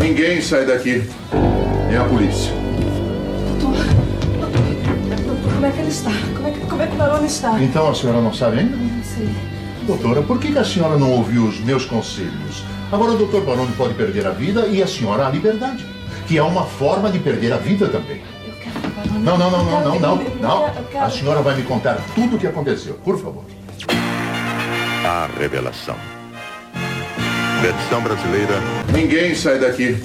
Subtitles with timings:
[0.00, 1.02] Ninguém sai daqui.
[1.86, 2.52] Nem a polícia.
[3.60, 3.84] Doutor,
[5.26, 6.10] doutor, como é que ele está?
[6.34, 7.62] Como é que, como é que o Barone está?
[7.62, 8.76] Então a senhora não sabe ainda?
[8.76, 9.28] Não sei.
[9.86, 12.64] Doutora, por que, que a senhora não ouviu os meus conselhos?
[12.90, 15.84] Agora o doutor Barone pode perder a vida e a senhora a liberdade.
[16.26, 18.22] Que é uma forma de perder a vida também.
[18.46, 19.22] Eu quero Barone.
[19.22, 21.02] Não, não, não, não, não, não, não.
[21.02, 23.44] A senhora vai me contar tudo o que aconteceu, por favor.
[25.04, 25.96] A Revelação.
[27.60, 28.54] Versão brasileira.
[28.92, 29.96] Ninguém sai daqui.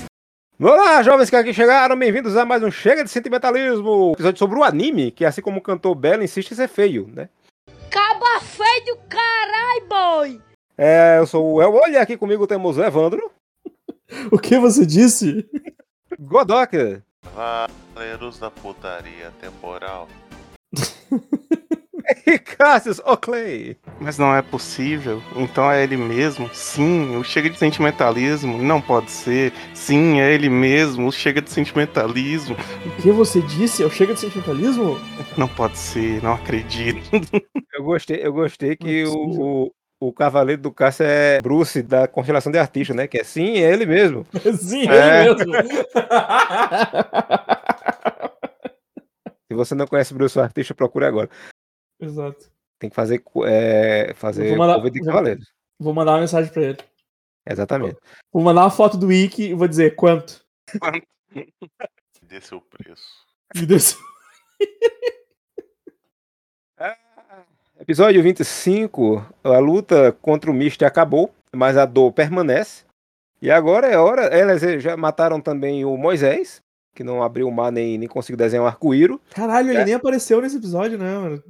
[0.59, 4.63] Olá, jovens que aqui chegaram, bem-vindos a mais um Chega de Sentimentalismo, episódio sobre o
[4.63, 7.29] anime, que assim como o cantor Belo insiste em ser feio, né?
[7.89, 10.41] Caba feio do caralho, boy!
[10.77, 13.31] É, eu sou o El Olho e aqui comigo temos o Evandro,
[14.31, 15.47] O que você disse?
[16.19, 20.07] Godoka, Valeiros da putaria temporal.
[22.25, 23.77] e Cassius Oakley.
[23.99, 25.21] Mas não é possível.
[25.37, 26.49] Então é ele mesmo.
[26.53, 28.57] Sim, o chega de sentimentalismo.
[28.57, 29.53] Não pode ser.
[29.73, 31.07] Sim, é ele mesmo.
[31.07, 32.55] O chega de sentimentalismo.
[32.85, 33.83] O que você disse?
[33.83, 34.99] É o Chega de Sentimentalismo?
[35.37, 36.21] Não pode ser.
[36.21, 36.99] Não acredito.
[37.73, 42.51] Eu gostei, eu gostei que o, o, o cavaleiro do Cássio é Bruce da constelação
[42.51, 43.07] de artista, né?
[43.07, 44.25] Que é sim, é ele mesmo.
[44.59, 45.27] Sim, É.
[45.29, 45.53] ele mesmo.
[49.47, 51.29] Se você não conhece Bruce o artista, procure agora.
[51.99, 52.53] Exato.
[52.79, 55.47] Tem que fazer, é, fazer Vou mandar- cover de cavaleiros.
[55.79, 56.77] Vou mandar uma mensagem pra ele.
[57.47, 57.97] Exatamente.
[58.31, 60.43] Vou mandar uma foto do Wiki e vou dizer quanto.
[62.23, 63.03] Dê seu preço.
[63.55, 63.97] Me desse-
[67.79, 72.83] Episódio 25, a luta contra o Misty acabou, mas a dor permanece.
[73.41, 74.23] E agora é hora.
[74.23, 76.61] Elas já mataram também o Moisés,
[76.95, 79.21] que não abriu o mar nem, nem conseguiu desenhar um arco-íro.
[79.31, 79.85] Caralho, ele É.
[79.85, 81.43] nem apareceu nesse episódio, né, mano?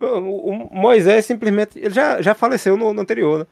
[0.00, 1.78] O, o Moisés simplesmente.
[1.78, 3.46] Ele já, já faleceu no, no anterior, né?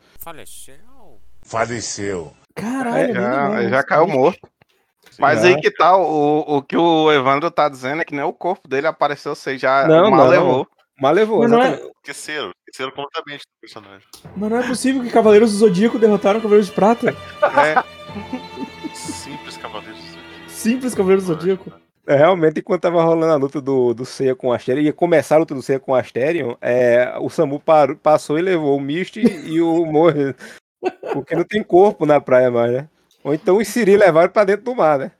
[1.42, 2.32] Faleceu.
[2.54, 4.40] Caralho, nem já, já caiu morto.
[5.18, 5.48] Mas Já.
[5.48, 8.66] aí que tá, o, o que o Evandro tá dizendo é que nem o corpo
[8.68, 10.28] dele apareceu, você já Não, mal não.
[10.28, 10.68] levou.
[11.00, 11.80] Mas levou, não é-.
[11.96, 12.52] Esqueceram.
[12.66, 14.06] Esqueceram completamente do personagem.
[14.36, 17.08] Mas não é possível que Cavaleiros do Zodíaco derrotaram Cavaleiros de Prata.
[17.10, 17.82] É,
[18.94, 20.00] Simples cavaleiros.
[20.48, 21.72] Simples Cavaleiros do Zodíaco.
[22.06, 25.36] É, realmente, enquanto tava rolando a luta do, do Seiya com o Asterion, ia começar
[25.36, 28.80] a luta do Seiya com o Asterion, é, o Samu parou, passou e levou o
[28.80, 30.34] Misty e o Morre.
[31.12, 32.88] Porque não tem corpo na praia mais, né?
[33.22, 35.12] Ou então os Siri levaram pra dentro do mar, né?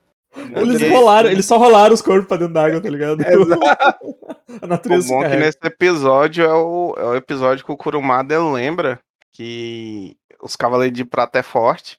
[0.57, 3.21] Eles rolaram, eles só rolaram os corpos pra dentro d'água, tá ligado?
[3.23, 4.17] Exato.
[4.61, 5.47] A O natureza se bom é que carrega.
[5.47, 8.99] nesse episódio é o, é o episódio que o Kurumada lembra
[9.31, 11.97] que os Cavaleiros de Prata é forte.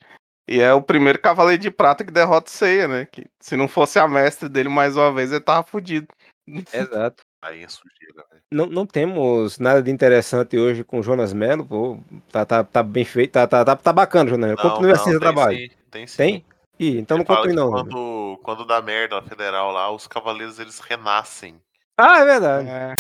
[0.48, 3.08] E é o primeiro Cavaleiro de Prata que derrota o Seiya, né?
[3.12, 6.08] Que se não fosse a mestre dele mais uma vez, ele tava fudido.
[6.74, 7.24] Exato.
[7.42, 8.42] Aí é sujeira, velho.
[8.52, 12.00] Não, não temos nada de interessante hoje com o Jonas Melo, pô.
[12.32, 14.62] Tá, tá, tá bem feito, tá, tá, tá, tá bacana, Jonas Melo.
[14.62, 15.58] Continue assim tem o trabalho.
[15.58, 16.18] sim, Tem sim.
[16.18, 16.46] Tem?
[16.80, 17.72] Ih, então não Ele fala continue que não.
[17.72, 21.56] Quando, quando dá merda na federal lá, os cavaleiros eles renascem.
[21.98, 22.68] Ah, é verdade.
[22.70, 22.94] É,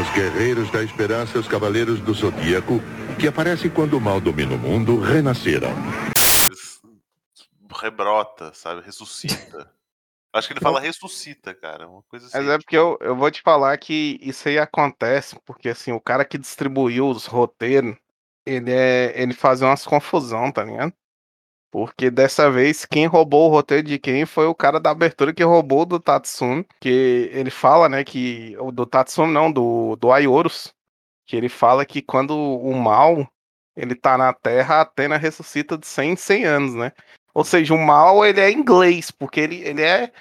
[0.00, 2.80] Os guerreiros da esperança e os cavaleiros do zodíaco,
[3.18, 5.70] que aparecem quando o mal domina o mundo, renasceram.
[7.80, 8.82] Rebrota, sabe?
[8.82, 9.70] Ressuscita.
[10.34, 11.86] Acho que ele fala ressuscita, cara.
[11.86, 12.38] Uma coisa assim.
[12.38, 16.00] Mas é porque eu, eu vou te falar que isso aí acontece, porque assim, o
[16.00, 17.94] cara que distribuiu os roteiros,
[18.46, 19.12] ele é.
[19.14, 20.94] ele fazia umas confusão, tá ligado?
[21.70, 25.42] Porque dessa vez quem roubou o roteiro de quem foi o cara da abertura que
[25.42, 26.66] roubou do Tatsumi.
[26.80, 28.56] Que ele fala, né, que.
[28.58, 30.74] O do Tatsumi não, do, do Aiorus.
[31.32, 33.26] Que ele fala que quando o mal
[33.74, 36.92] ele tá na Terra, a Atena ressuscita de 100 em 100 anos, né?
[37.32, 40.12] Ou seja, o mal ele é inglês, porque ele, ele é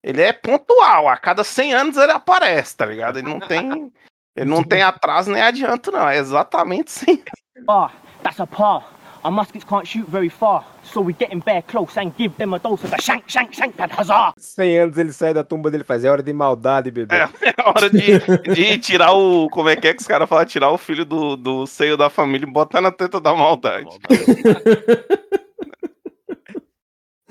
[0.00, 3.18] ele é pontual, a cada 100 anos ele aparece, tá ligado?
[3.18, 3.92] Ele não tem
[4.36, 7.24] ele não tem atraso nem adianto não, é exatamente 100
[7.66, 7.90] Ah,
[8.22, 8.92] that's a par.
[9.22, 12.54] Our muskets can't shoot very far, so we get in bare close and give them
[12.54, 14.32] a dose of the shank, shank, shank, that huzzah!
[14.38, 17.14] 100 anos ele sai da tumba dele e faz, é hora de maldade, bebê.
[17.14, 18.18] É, é hora de,
[18.54, 19.50] de tirar o.
[19.50, 20.46] Como é que é que os caras falam?
[20.46, 23.90] Tirar o filho do, do seio da família e botar na teta da maldade.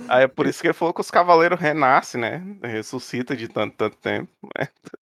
[0.07, 2.43] Aí é por isso que ele falou que os cavaleiros renascem, né?
[2.63, 4.29] Ressuscita de tanto, tanto tempo.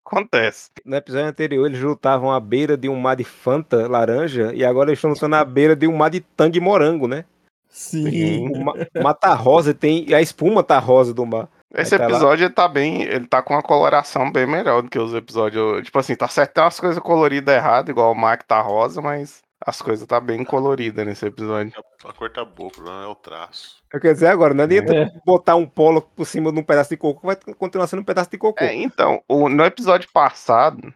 [0.07, 0.71] Acontece.
[0.85, 4.91] No episódio anterior eles lutavam à beira de um mar de Fanta laranja e agora
[4.91, 7.25] eles estão lutando à beira de um mar de tangue morango, né?
[7.69, 8.49] Sim.
[8.49, 11.49] O ma- o mar tá rosa, tem, e a espuma tá rosa do mar.
[11.75, 12.11] Esse tá lá.
[12.11, 13.03] episódio ele tá bem.
[13.03, 15.83] Ele tá com uma coloração bem melhor do que os episódios.
[15.85, 19.43] Tipo assim, tá certo, tem umas coisas coloridas erradas, igual o Mark tá rosa, mas
[19.65, 21.73] as coisas tá bem coloridas nesse episódio.
[22.05, 23.77] A cor tá boa, o problema é o traço.
[23.93, 25.11] Eu quero dizer agora, não adianta É.
[25.25, 28.31] botar um polo por cima de um pedaço de coco, vai continuar sendo um pedaço
[28.31, 28.63] de coco.
[28.63, 30.93] É, então, o- no episódio passado,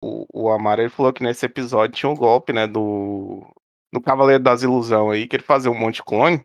[0.00, 3.44] o, o Amaro ele falou que nesse episódio tinha um golpe, né, do,
[3.92, 6.44] no Cavaleiro das Ilusão aí, que ele fazia um monte de clone.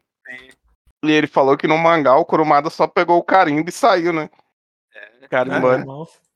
[1.03, 4.29] E ele falou que no mangá o Kurumada só pegou o carimbo e saiu, né?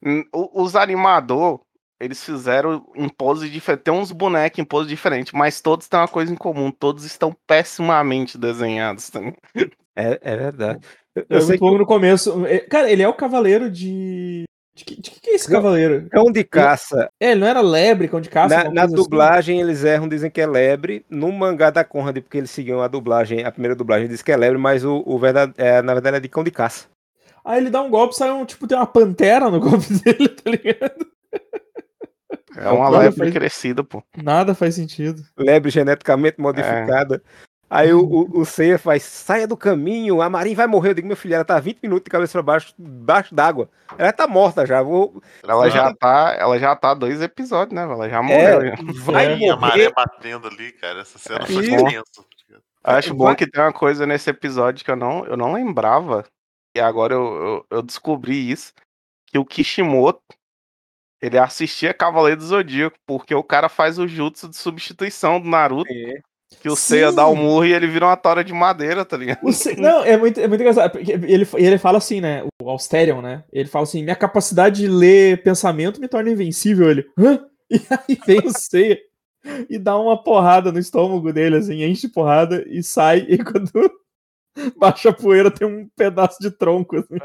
[0.02, 1.60] Hum, o- Os animador,
[2.04, 3.84] eles fizeram em pose diferente.
[3.84, 6.72] Tem uns bonecos em pose diferente, mas todos têm uma coisa em comum.
[6.72, 9.10] Todos estão pessimamente desenhados.
[9.10, 9.20] Tá?
[9.20, 9.38] ligado?
[9.96, 10.80] É, é verdade.
[11.16, 12.44] Eu, Eu eu sei que bom no começo.
[12.48, 14.44] É, Cara, ele é o cavaleiro de.
[14.76, 16.10] De que, de que é esse cavaleiro?
[16.10, 17.08] cão de caça.
[17.20, 18.64] É, ele não era lebre, cão de caça?
[18.64, 18.96] Na, na assim?
[18.96, 21.06] dublagem eles erram, dizem que é lebre.
[21.08, 24.36] No mangá da Conrad, porque eles seguiam a dublagem, a primeira dublagem diz que é
[24.36, 26.88] lebre, mas o, o verdade, é, na verdade é de cão de caça.
[27.46, 30.50] Aí ele dá um golpe, sai um tipo, tem uma pantera no golpe dele, tá
[30.50, 31.06] ligado?
[32.58, 34.04] É uma Nada lebre faz- crescida, pô.
[34.22, 35.24] Nada faz sentido.
[35.38, 37.22] Lebre geneticamente modificada.
[37.70, 40.90] Aí o, o, o Seiya faz, saia do caminho, a Marin vai morrer.
[40.90, 43.68] Eu digo, meu filho, ela tá 20 minutos de cabeça pra baixo, baixo d'água.
[43.98, 44.84] Ela tá morta já.
[44.84, 45.20] Vou...
[45.42, 47.82] Ela já tá, ela já tá dois episódios, né?
[47.82, 48.62] Ela já morreu.
[48.62, 49.94] É, vai E a maré morrer.
[49.96, 51.02] batendo ali, cara.
[51.02, 51.84] Essa cena foi Isso.
[51.86, 52.26] tensa.
[52.84, 56.26] Acho bom que tem uma coisa nesse episódio que eu não, eu não lembrava.
[56.76, 58.72] E agora eu, eu, eu descobri isso.
[59.26, 60.22] Que o Kishimoto,
[61.24, 65.92] ele assistia Cavaleiro do Zodíaco, porque o cara faz o jutsu de substituição do Naruto.
[66.62, 69.52] Que o Seiya dá o murro e ele vira uma tora de madeira, tá ligado?
[69.52, 70.92] Se- Não, é muito, é muito engraçado.
[70.92, 72.46] porque Ele, ele fala assim, né?
[72.62, 73.44] O Austerion, né?
[73.52, 76.90] Ele fala assim: minha capacidade de ler pensamento me torna invencível.
[76.92, 77.40] Ele, hã?
[77.72, 79.00] E aí vem o Seiya
[79.68, 83.26] e dá uma porrada no estômago dele, assim, enche de porrada e sai.
[83.28, 83.72] E quando
[84.78, 86.98] baixa a poeira, tem um pedaço de tronco.
[86.98, 87.16] Assim.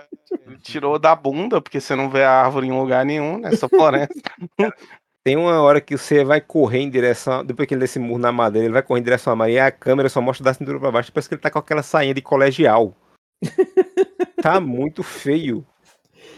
[0.46, 4.14] Ele tirou da bunda, porque você não vê a árvore em lugar nenhum nessa floresta.
[5.24, 7.44] Tem uma hora que Seiya vai correr em direção.
[7.44, 9.58] Depois que ele desse murro na madeira, ele vai correr em direção à Marin e
[9.58, 11.12] a câmera só mostra da cintura pra baixo.
[11.12, 12.96] Parece que ele tá com aquela sainha de colegial.
[14.40, 15.66] tá muito feio.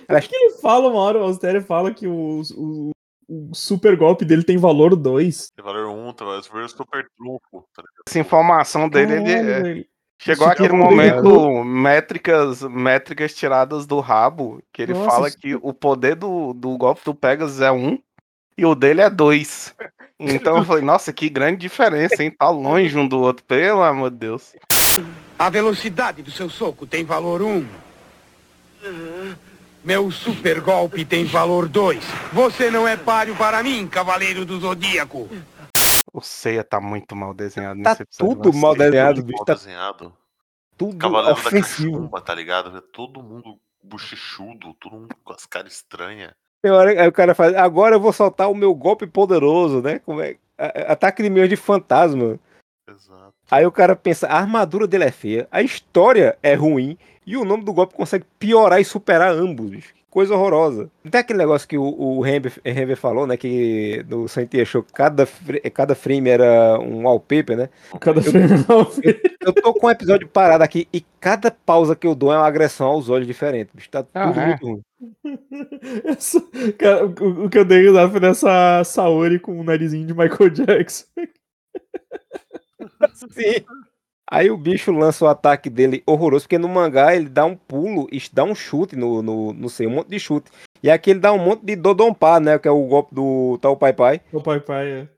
[0.08, 2.90] Acho que ele fala uma hora, o Austerion fala que o, o,
[3.28, 5.52] o super golpe dele tem valor 2.
[5.54, 7.68] Tem valor 1, tem valor super, super trunfo.
[7.72, 7.84] Tá?
[8.08, 9.30] Essa informação dele, ele,
[9.80, 9.84] é-.
[10.22, 15.10] Chegou Isso aquele que é um momento, métricas, métricas tiradas do rabo, que ele Nossa,
[15.10, 17.98] fala isso- que o poder do, do golpe do Pegasus é um
[18.58, 19.74] e o dele é dois.
[20.22, 22.30] Então eu falei, nossa, que grande diferença, hein?
[22.30, 24.52] Tá longe um do outro, pelo amor de Deus.
[25.38, 27.64] A velocidade do seu soco tem valor 1.
[29.82, 32.04] Meu super golpe tem valor 2.
[32.34, 35.26] Você não é páreo para mim, Cavaleiro do Zodíaco.
[36.12, 38.36] O Seiya tá muito mal desenhado Tá nesse episódio.
[38.42, 39.36] tudo mal desenhado, Tudo bicho.
[39.38, 40.12] mal Tá desenhado.
[40.76, 41.92] tudo Cavaleiro da ofensivo.
[41.92, 42.76] Cachumba, tá ligado?
[42.76, 46.32] É Todo mundo bochechudo, todo mundo com as caras estranhas.
[46.62, 49.98] Tem hora, aí o cara faz, agora eu vou soltar o meu golpe poderoso, né?
[50.00, 50.36] Como é?
[50.86, 52.38] Ataque de meio de fantasma.
[52.86, 53.32] Exato.
[53.50, 57.44] Aí o cara pensa, a armadura dele é feia, a história é ruim, e o
[57.44, 59.94] nome do golpe consegue piorar e superar ambos, bicho.
[60.10, 60.90] Coisa horrorosa.
[61.04, 63.36] Não tem aquele negócio que o, o Henry, Henry falou, né?
[63.36, 65.24] Que no Santia Show cada,
[65.72, 67.68] cada frame era um wallpaper, né?
[68.00, 68.90] Cada frame não
[69.40, 72.46] Eu tô com um episódio parado aqui e cada pausa que eu dou é uma
[72.46, 73.70] agressão aos olhos diferente.
[73.72, 74.46] Bicho, tá Ah, tudo é?
[74.48, 74.82] muito ruim.
[76.04, 76.42] Essa-
[76.76, 80.50] cara, o, o que eu dei risada foi nessa Saori com o narizinho de Michael
[80.50, 81.04] Jackson.
[83.30, 83.64] Sim.
[84.30, 88.06] Aí o bicho lança o ataque dele horroroso, porque no mangá ele dá um pulo
[88.12, 90.50] e dá um chute no, no, no sei, um monte de chute.
[90.82, 92.56] E aqui ele dá um monte de Dodompá, né?
[92.56, 94.20] Que é o golpe do tal Pai Pai.
[94.32, 95.08] O pai pai, é.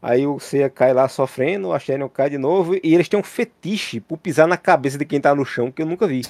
[0.00, 2.74] Aí o Seiya cai lá sofrendo, a Shannon cai de novo.
[2.74, 5.82] E eles têm um fetiche por pisar na cabeça de quem tá no chão, que
[5.82, 6.22] eu nunca vi.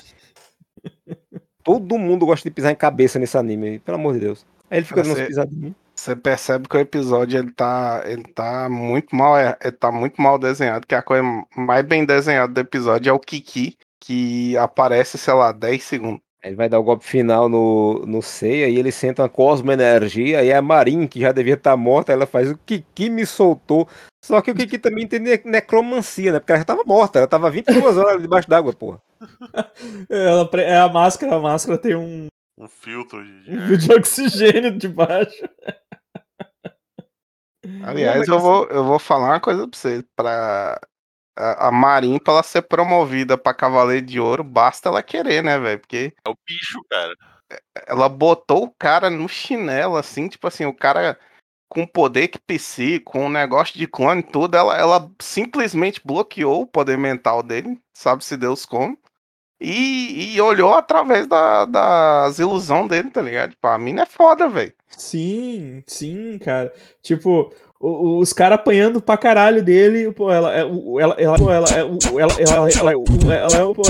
[1.64, 4.44] Todo mundo gosta de pisar em cabeça nesse anime, pelo amor de Deus.
[4.68, 5.72] Aí ele fica dando Você- umas pisadinhas.
[6.02, 10.20] Você percebe que o episódio ele tá, ele tá muito mal, é, ele tá muito
[10.20, 11.22] mal desenhado, que a coisa
[11.56, 16.20] mais bem desenhada do episódio é o Kiki, que aparece, sei lá, 10 segundos.
[16.42, 20.42] Ele vai dar o golpe final no, no Seiya e ele senta uma cosmoenergia.
[20.42, 23.86] E a Marin, que já devia estar morta, ela faz o Kiki me soltou.
[24.24, 26.40] Só que o Kiki também tem ne- necromancia, né?
[26.40, 29.00] Porque ela já tava morta, ela tava 22 horas debaixo d'água, porra.
[30.10, 32.26] Ela, é a máscara, a máscara tem um
[32.58, 33.76] Um filtro de.
[33.78, 35.42] de oxigênio debaixo.
[37.84, 40.04] Aliás, eu, assim- vou, eu vou falar uma coisa pra você.
[40.16, 40.80] Pra
[41.36, 45.58] a, a Marin, pra ela ser promovida pra Cavaleiro de Ouro, basta ela querer, né,
[45.58, 45.80] velho?
[45.80, 47.14] Porque É o bicho, cara.
[47.86, 51.18] ela botou o cara no chinelo, assim, tipo assim, o cara
[51.70, 56.62] com poder que psi, com um negócio de clone e tudo, ela, ela simplesmente bloqueou
[56.62, 58.98] o poder mental dele, sabe-se Deus como,
[59.62, 63.50] e, e olhou através da, das ilusões dele, tá ligado?
[63.50, 64.72] Tipo, a mina é foda, velho.
[64.88, 66.72] Sim, sim, cara.
[67.02, 71.68] Tipo, o- o- os caras apanhando pra caralho dele, pô, ela é ela ela ela
[71.70, 72.94] é o- ela ela ela ela é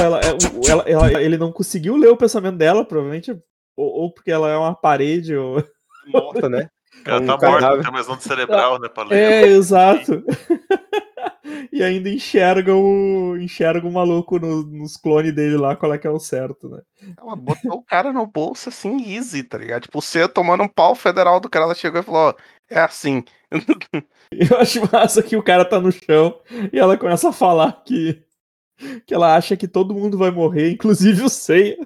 [0.00, 3.33] ela é o- ela ela- ele não conseguiu ler o pensamento dela, provavelmente
[3.76, 5.62] ou, ou porque ela é uma parede ou
[6.12, 6.69] Morta, né?
[7.04, 7.76] Ela Um tá morta, cadáver.
[7.76, 8.88] não tem mais onda cerebral, né?
[8.88, 9.16] Pra ler.
[9.18, 10.23] É, exato.
[11.73, 16.06] E ainda enxerga o, enxerga o maluco no- nos clones dele lá, qual é que
[16.06, 16.80] é o certo, né?
[17.18, 19.82] Ela botou o cara no bolso assim, easy, tá ligado?
[19.82, 22.35] Tipo, você tomando um pau federal do cara, ela chegou e falou, ó,
[22.71, 23.25] é assim.
[24.32, 26.38] Eu acho massa que o cara tá no chão
[26.73, 28.23] e ela começa a falar que,
[29.06, 31.76] que ela acha que todo mundo vai morrer, inclusive o Seiya.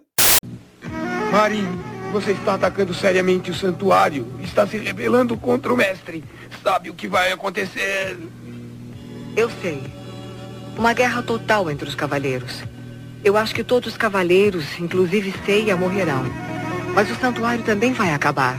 [1.33, 1.67] Marin,
[2.21, 4.27] você está atacando seriamente o santuário.
[4.43, 6.25] Está se rebelando contra o mestre.
[6.63, 8.17] Sabe o que vai acontecer?
[9.37, 9.83] Eu sei.
[10.79, 12.63] Uma guerra total entre os cavaleiros.
[13.23, 16.25] Eu acho que todos os cavaleiros, inclusive Seiya, morrerão.
[16.95, 18.59] Mas o santuário também vai acabar.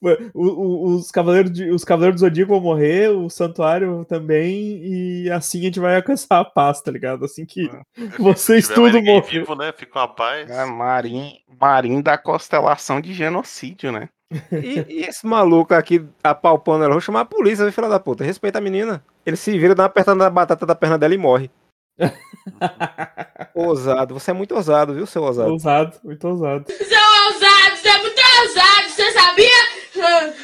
[0.00, 5.30] O- o- os, cavaleiros de- os Cavaleiros do Zodíaco vão morrer, o santuário também, e
[5.30, 7.24] assim a gente vai alcançar a paz, tá ligado?
[7.24, 7.68] Assim que
[8.18, 9.72] vocês Se tiver mais tudo vivo, né?
[9.76, 10.48] Fica uma paz.
[10.48, 14.08] É, Marim, Marim da constelação de genocídio, né?
[14.52, 18.22] E, e esse maluco aqui apalpando ela, vou chamar a polícia, viu, filha da puta.
[18.22, 19.02] Respeita a menina.
[19.26, 21.50] Ele se vira, dá uma apertada na batata da perna dela e morre.
[23.54, 25.50] ousado, você é muito ousado, viu, seu ousado?
[25.50, 26.64] Ousado, muito ousado.
[26.70, 29.67] É ousado, você é muito ousado, você sabia?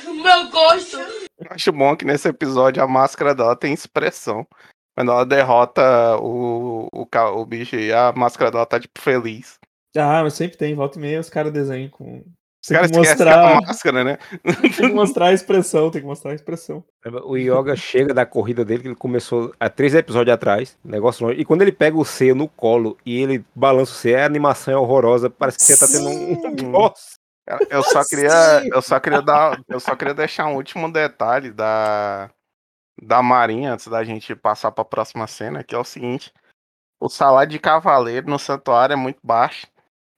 [0.07, 0.99] O meu gosto.
[1.51, 4.47] Acho bom que nesse episódio a máscara dela tem expressão.
[4.97, 9.59] Quando ela derrota o, o, o bicho e a máscara dela tá tipo feliz.
[9.97, 12.25] Ah, mas sempre tem, volta e meia os caras desenham com.
[12.65, 13.57] Os Tem caras que esquecem mostrar.
[13.59, 14.19] a máscara, né?
[14.43, 16.83] Tem que mostrar a expressão, tem que mostrar a expressão.
[17.25, 21.39] O Yoga chega da corrida dele, que ele começou há três episódios atrás, negócio longe.
[21.39, 24.73] E quando ele pega o C no colo e ele balança o C, a animação
[24.73, 26.71] é horrorosa, parece que você tá tendo um.
[26.71, 27.17] Nossa!
[27.69, 32.31] Eu só queria, eu só queria dar, eu só queria deixar um último detalhe da
[33.03, 36.33] da Marinha antes da gente passar para a próxima cena, que é o seguinte:
[37.01, 39.67] o salário de cavaleiro no santuário é muito baixo,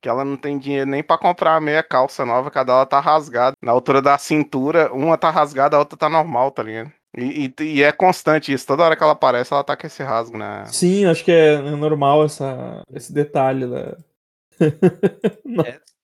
[0.00, 3.00] que ela não tem dinheiro nem para comprar a meia calça nova, cada ela tá
[3.00, 3.56] rasgada.
[3.62, 6.92] Na altura da cintura, uma tá rasgada, a outra tá normal, tá ligado?
[7.16, 10.02] E, e- e é constante isso, toda hora que ela aparece, ela tá com esse
[10.02, 10.66] rasgo na.
[10.66, 13.96] Sim, acho que é normal essa, esse detalhe da.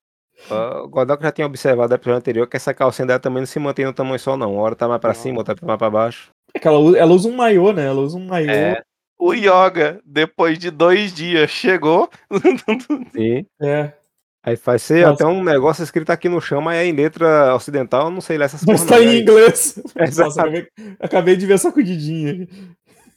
[0.50, 3.58] O Godok já tinha observado no episódio anterior que essa calcinha dela também não se
[3.58, 4.54] mantém no tamanho só, não.
[4.54, 6.30] Uma hora tá mais pra cima, outra tá mais pra baixo.
[6.54, 7.86] É que ela, usa- ela usa um maiô, né?
[7.86, 8.50] Ela usa um maiô.
[8.50, 8.82] É.
[9.18, 12.10] O Yoga, depois de dois dias, chegou.
[13.14, 13.46] Sim.
[13.60, 13.92] É.
[14.44, 15.22] Aí faz ser Nossa.
[15.22, 18.36] até um negócio escrito aqui no chão, mas é em letra ocidental, eu não sei
[18.36, 19.18] ler essas Mas porra tá não, em né?
[19.20, 19.80] inglês.
[20.18, 20.66] Nossa, acabei,
[20.98, 22.48] acabei de ver a sacudidinha.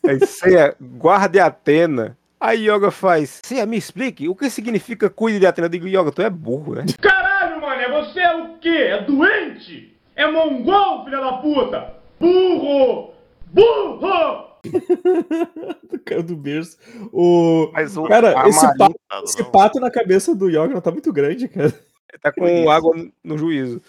[0.05, 2.15] Aí você é guarde Atena.
[2.46, 3.40] Aí Yoga faz.
[3.44, 5.66] Sim, me explique o que significa cuide de Atena.
[5.66, 6.86] Eu digo, Yoga, tu é burro, né?
[7.02, 8.70] Caralho, mané, você é o quê?
[8.70, 9.98] É doente?
[10.16, 11.94] É mongol, filha da puta?
[12.20, 13.16] Burro!
[13.48, 14.46] Burro!
[15.92, 16.78] do cara do berço.
[17.12, 17.72] O...
[17.74, 21.48] Mas o- cara, esse, pato, esse pato na cabeça do Yoga não tá muito grande,
[21.48, 21.74] cara.
[22.22, 23.82] Tá com água no- no juízo.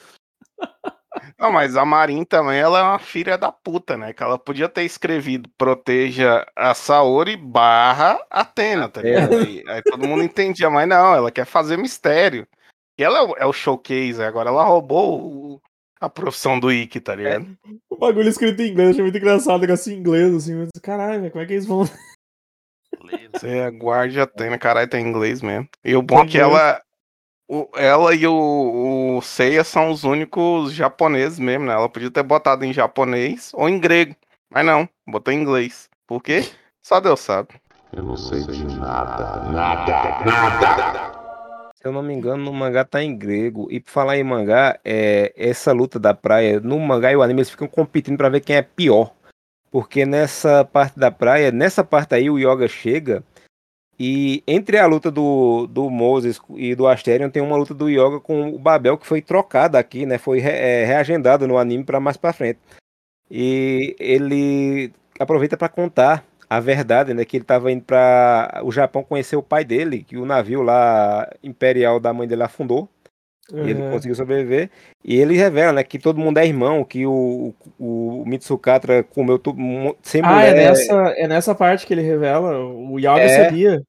[1.38, 4.12] Não, mas a Marin também, ela é uma filha da puta, né?
[4.12, 9.36] Que ela podia ter escrevido proteja a Saori barra Atena, tá ligado?
[9.36, 12.46] Aí, aí todo mundo entendia, mas não, ela quer fazer mistério.
[12.98, 15.62] E ela é o, é o showcase, agora ela roubou o-
[16.00, 17.46] a profissão do Ikki, tá ligado?
[17.90, 20.54] O bagulho escrito em inglês, achei muito engraçado, negócio em inglês, assim.
[20.54, 21.84] mas, Caralho, velho, como é que eles vão.
[23.32, 25.68] Você é guarde Atena, caralho, tá em inglês mesmo.
[25.84, 26.80] E o bom é Tá que ela.
[27.48, 31.72] O- ela e o, o Seiya são os únicos japoneses mesmo, né?
[31.74, 34.14] Ela podia ter botado em japonês ou em grego.
[34.50, 35.88] Mas não, botou em inglês.
[36.06, 36.44] Por quê?
[36.82, 37.48] Só Deus sabe.
[37.92, 41.12] Eu não sei de nada, nada, nada.
[41.74, 43.68] Se eu não me engano, no mangá tá em grego.
[43.70, 47.40] E por falar em mangá, é, essa luta da praia, no mangá e o anime,
[47.40, 49.12] eles ficam competindo pra ver quem é pior.
[49.70, 53.22] Porque nessa parte da praia, nessa parte aí, o Yoga chega.
[53.98, 58.20] E entre a luta do, do Moses e do Asterion, tem uma luta do Yoga
[58.20, 60.18] com o Babel que foi trocada aqui, né?
[60.18, 62.58] Foi re- é, reagendado no anime pra mais pra frente.
[63.30, 67.24] E ele aproveita pra contar a verdade, né?
[67.24, 71.28] Que ele tava indo para o Japão conhecer o pai dele, que o navio lá
[71.42, 72.88] imperial da mãe dele afundou.
[73.52, 73.90] E ele Uhum.
[73.92, 74.70] conseguiu sobreviver.
[75.04, 79.38] E ele revela, né, que todo mundo é irmão, que o, o, o Mitsukatra comeu
[79.38, 80.68] tu- mu- sem Ah, é mulher.
[80.70, 82.58] nessa, é nessa parte que ele revela.
[82.58, 83.44] O Yoga É.
[83.44, 83.82] sabia.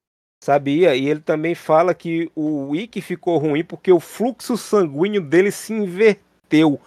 [0.44, 5.50] Sabia, e ele também fala que o Ikki ficou ruim porque o fluxo sanguíneo dele
[5.50, 6.80] se inverteu.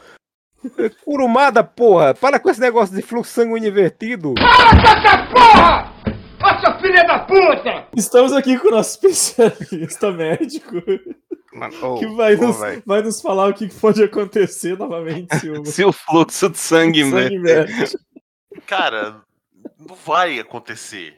[1.05, 2.15] Curumada, porra!
[2.15, 4.35] Para com esse negócio de fluxo sanguíneo invertido!
[4.39, 5.93] essa porra!
[6.39, 7.87] Nossa filha da puta!
[7.97, 10.77] Estamos aqui com o nosso especialista médico.
[11.53, 15.51] Mano, ô, que vai, ô, nos, vai nos falar o que pode acontecer novamente se
[15.51, 17.99] o, Se o fluxo de sangue, sangue verte.
[18.67, 19.23] Cara,
[19.79, 21.17] não vai acontecer.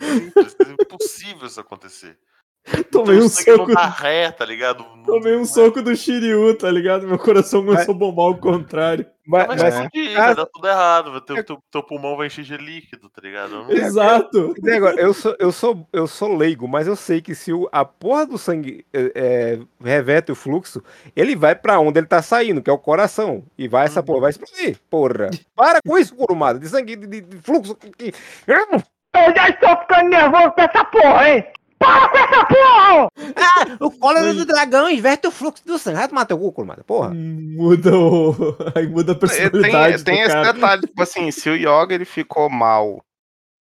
[0.00, 2.18] Simples, É impossível isso acontecer.
[2.90, 3.58] Tomei Então, um soco.
[3.68, 4.84] não dá ré, tá ligado?
[5.04, 7.06] Tomei um soco do Shiryu, tá ligado?
[7.06, 9.06] Meu coração começou a bombar ao contrário.
[9.26, 11.12] Mas, Vai mas- explodir, Ah, vai dar tudo errado.
[11.12, 13.66] vai ter- Teu, teu pulmão vai encher de líquido, tá ligado?
[13.72, 14.54] Exato.
[14.62, 17.68] E agora, eu sou, eu, sou, eu sou leigo, mas eu sei que se o,
[17.72, 20.82] a porra do sangue é, é, reverte o fluxo,
[21.16, 23.44] ele vai pra onde ele tá saindo, que é o coração.
[23.56, 24.76] E vai, essa porra vai explodir.
[24.90, 25.30] Porra.
[25.56, 26.58] Para com isso, curumada.
[26.58, 27.74] De sangue, de, de- de fluxo.
[27.76, 28.12] Que...
[28.46, 31.44] Eu já estou ficando nervoso com essa porra, hein?
[31.78, 33.08] Para com essa porra!
[33.36, 35.98] Ah, o cólera do dragão inverte o fluxo do sangue.
[35.98, 36.82] Vai tomar teu cu, curumada.
[36.84, 37.10] Porra.
[37.14, 38.34] Muda o.
[38.74, 40.04] Aí muda a É, personalidade.
[40.04, 40.52] Tem, tem do esse cara.
[40.52, 43.04] detalhe, tipo assim, se o Yoga ele ficou mal,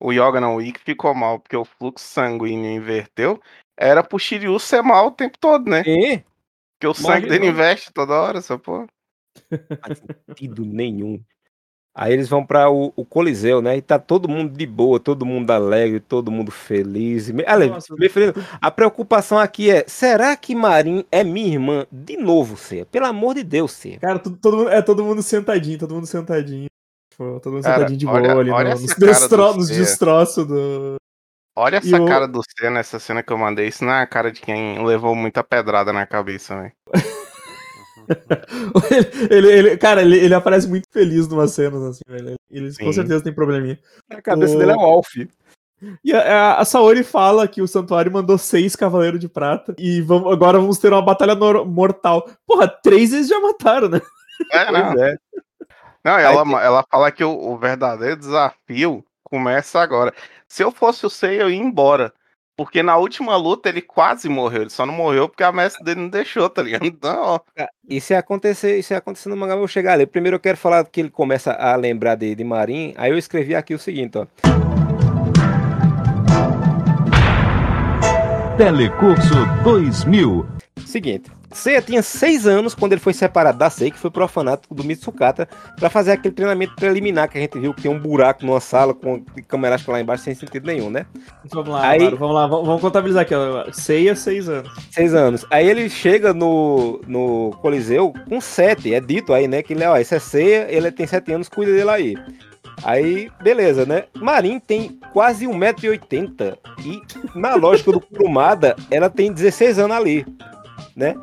[0.00, 3.40] o Yoga não, o Ikki ficou mal porque o fluxo sanguíneo inverteu,
[3.76, 5.80] era pro Shiryu ser mal o tempo todo, né?
[5.86, 6.22] É?
[6.78, 8.86] Porque o sangue dele investe toda hora, essa porra.
[9.80, 11.20] faz sentido nenhum.
[11.94, 13.76] Aí eles vão para o, o Coliseu, né?
[13.76, 17.30] E tá todo mundo de boa, todo mundo alegre, todo mundo feliz.
[17.30, 17.94] Me- Ale- Nossa.
[18.10, 18.32] feliz.
[18.60, 22.86] A preocupação aqui é: será que Marim é minha irmã de novo, Cia?
[22.86, 23.98] Pelo amor de Deus, Cia.
[23.98, 26.66] Cara, todo, todo mundo, é todo mundo sentadinho, todo mundo sentadinho.
[27.10, 29.06] Tipo, todo mundo Cara, sentadinho de olha- boa ali olha no- essa nos, cara do
[29.12, 30.94] destro, nos destroços do.
[31.54, 34.00] Olha E essa o- cara do C nessa cena que eu mandei, isso não é
[34.00, 36.72] a cara de quem levou muita pedrada na cabeça, velho.
[39.30, 42.34] ele, ele- cara, ele, ele aparece muito feliz numa cenas, assim, velho.
[42.50, 43.78] Ele com certeza tem probleminha.
[44.10, 45.14] A cabeça O- dele é o Alf.
[46.04, 50.32] E a, a- Saori fala que o santuário mandou seis cavaleiros de prata e vamos,
[50.32, 52.28] agora vamos ter uma batalha mortal.
[52.46, 54.00] Porra, três eles já mataram, né?
[54.52, 55.02] É, não.
[55.04, 55.16] É.
[56.04, 60.12] Não, ela, ela fala que o, o verdadeiro desafio começa agora.
[60.48, 62.12] Se eu fosse o Sei, eu ia embora.
[62.56, 64.62] Porque na última luta ele quase morreu.
[64.62, 66.82] Ele só não morreu porque a mestre dele não deixou, tá ligado?
[66.92, 67.40] Então.
[67.88, 70.06] E se acontecer, e se acontecer no mangá, eu vou chegar ali.
[70.06, 72.94] Primeiro eu quero falar que ele começa a lembrar de, de Marim.
[72.96, 74.61] Aí eu escrevi aqui o seguinte, ó.
[78.56, 80.46] Telecurso 2000.
[80.84, 84.72] Seguinte, Seiya tinha seis anos quando ele foi separado da Sei, que foi pro orfanato
[84.74, 88.44] do Mitsukata, pra fazer aquele treinamento preliminar que a gente viu que tem um buraco
[88.44, 91.06] numa sala com câmera lá embaixo sem sentido nenhum, né?
[91.50, 93.34] Vamos lá, Aí- vamos lá, vamos, contabilizar aqui.
[93.72, 94.70] Ceia, seis anos.
[94.90, 95.46] Seis anos.
[95.50, 98.92] Aí ele chega no, no Coliseu com sete.
[98.94, 99.62] É dito aí, né?
[99.62, 102.16] Que ele, ó, esse é Seiya, ele tem sete anos, cuida dele aí.
[102.82, 104.04] Aí, beleza, né?
[104.14, 106.56] Marin tem quase 1,80m.
[106.84, 107.00] E
[107.38, 110.26] na lógica do Kurumada, ela tem 16 anos ali,
[110.96, 111.14] né?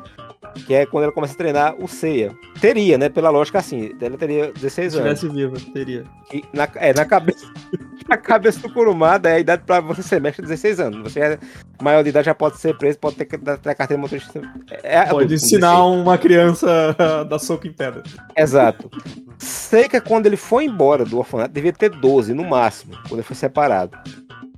[0.66, 2.32] Que é quando ela começa a treinar o Seiya.
[2.60, 3.08] Teria, né?
[3.08, 5.12] Pela lógica assim, ela teria 16 Se anos.
[5.12, 6.04] estivesse viva, teria.
[6.32, 7.46] E na, é, na cabeça,
[8.08, 11.02] na cabeça do Kurumada é a idade pra você ser mestre de 16 anos.
[11.02, 11.38] Você é
[11.82, 14.40] maior de idade, já pode ser preso, pode ter a carteira de motorista.
[14.82, 18.02] É, adulto, Pode vamos ensinar uma criança a dar soco em pedra.
[18.36, 18.90] Exato.
[19.38, 23.36] Seika, quando ele foi embora do orfanato, devia ter 12 no máximo, quando ele foi
[23.36, 23.96] separado.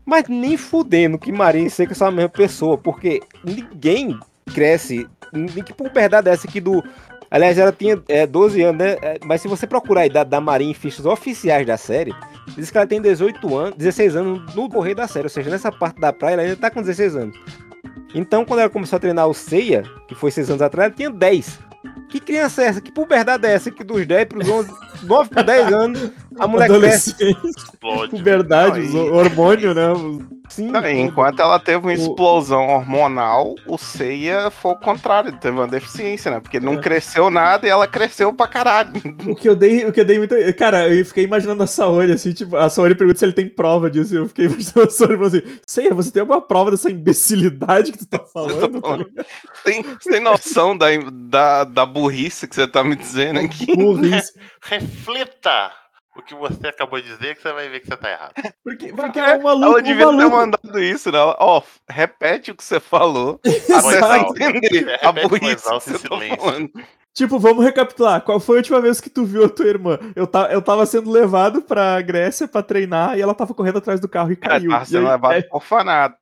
[0.04, 4.18] Mas nem fudendo que Marinha e Seika são a mesma pessoa, porque ninguém
[4.52, 5.06] cresce.
[5.32, 6.82] Nem que puberdade é essa aqui do.
[7.30, 8.96] Aliás, ela tinha é, 12 anos, né?
[9.00, 12.14] É, Mas se você procurar a idade da Marinha em fichas oficiais da série,
[12.56, 15.24] diz que ela tem 18 anos, 16 anos no correr da série.
[15.24, 17.38] Ou seja, nessa parte da praia ela ainda tá com 16 anos.
[18.14, 21.10] Então, quando ela começou a treinar o Seiya, que foi 6 anos atrás, ela tinha
[21.10, 21.58] 10.
[22.10, 22.80] Que criança é essa?
[22.80, 23.70] Que puberdade é essa?
[23.70, 24.70] Que dos 10 pros 11,
[25.04, 27.14] 9 para 10 anos, a mulher cresce.
[27.14, 28.10] Adolescente, Explode.
[28.10, 29.88] puberdade, os hormônio, né?
[30.48, 35.56] Sim, Não, e enquanto ela teve uma explosão hormonal, o Seiya foi o contrário, teve
[35.56, 36.40] uma deficiência, né?
[36.40, 36.78] Porque ele não É.
[36.80, 38.92] cresceu nada e ela cresceu pra caralho.
[39.26, 40.34] O que eu dei, o que eu dei muito.
[40.58, 43.90] Cara, eu fiquei imaginando a Saori, assim, tipo, a Saori pergunta se ele tem prova
[43.90, 44.14] disso.
[44.14, 47.98] Eu fiquei imaginando a Saori falando assim: Seiya, você tem alguma prova dessa imbecilidade que
[47.98, 48.60] tu tá falando?
[48.60, 48.66] Tá
[48.96, 49.10] ligado?
[49.64, 53.74] Tem, você tem noção da, da, da burrice que você tá me dizendo aqui?
[53.74, 54.32] Burrice.
[54.62, 55.72] Reflita
[56.16, 58.32] o que você acabou de dizer que você vai ver que você tá errado.
[58.64, 59.64] Porque, porque é um maluco.
[59.66, 60.36] Ela um devia ter maluco.
[60.36, 61.18] mandado isso, né?
[61.18, 65.78] Ó, repete o que você falou até entender Repete a burrice tá.
[67.14, 68.22] Tipo, vamos recapitular.
[68.22, 69.98] Qual foi a última vez que tu viu a tua irmã?
[70.16, 74.00] Eu, ta, eu tava sendo levado pra Grécia pra treinar e ela tava correndo atrás
[74.00, 74.70] do carro e caiu.
[74.70, 76.16] tava E sendo aí- levado é- pro orfanato.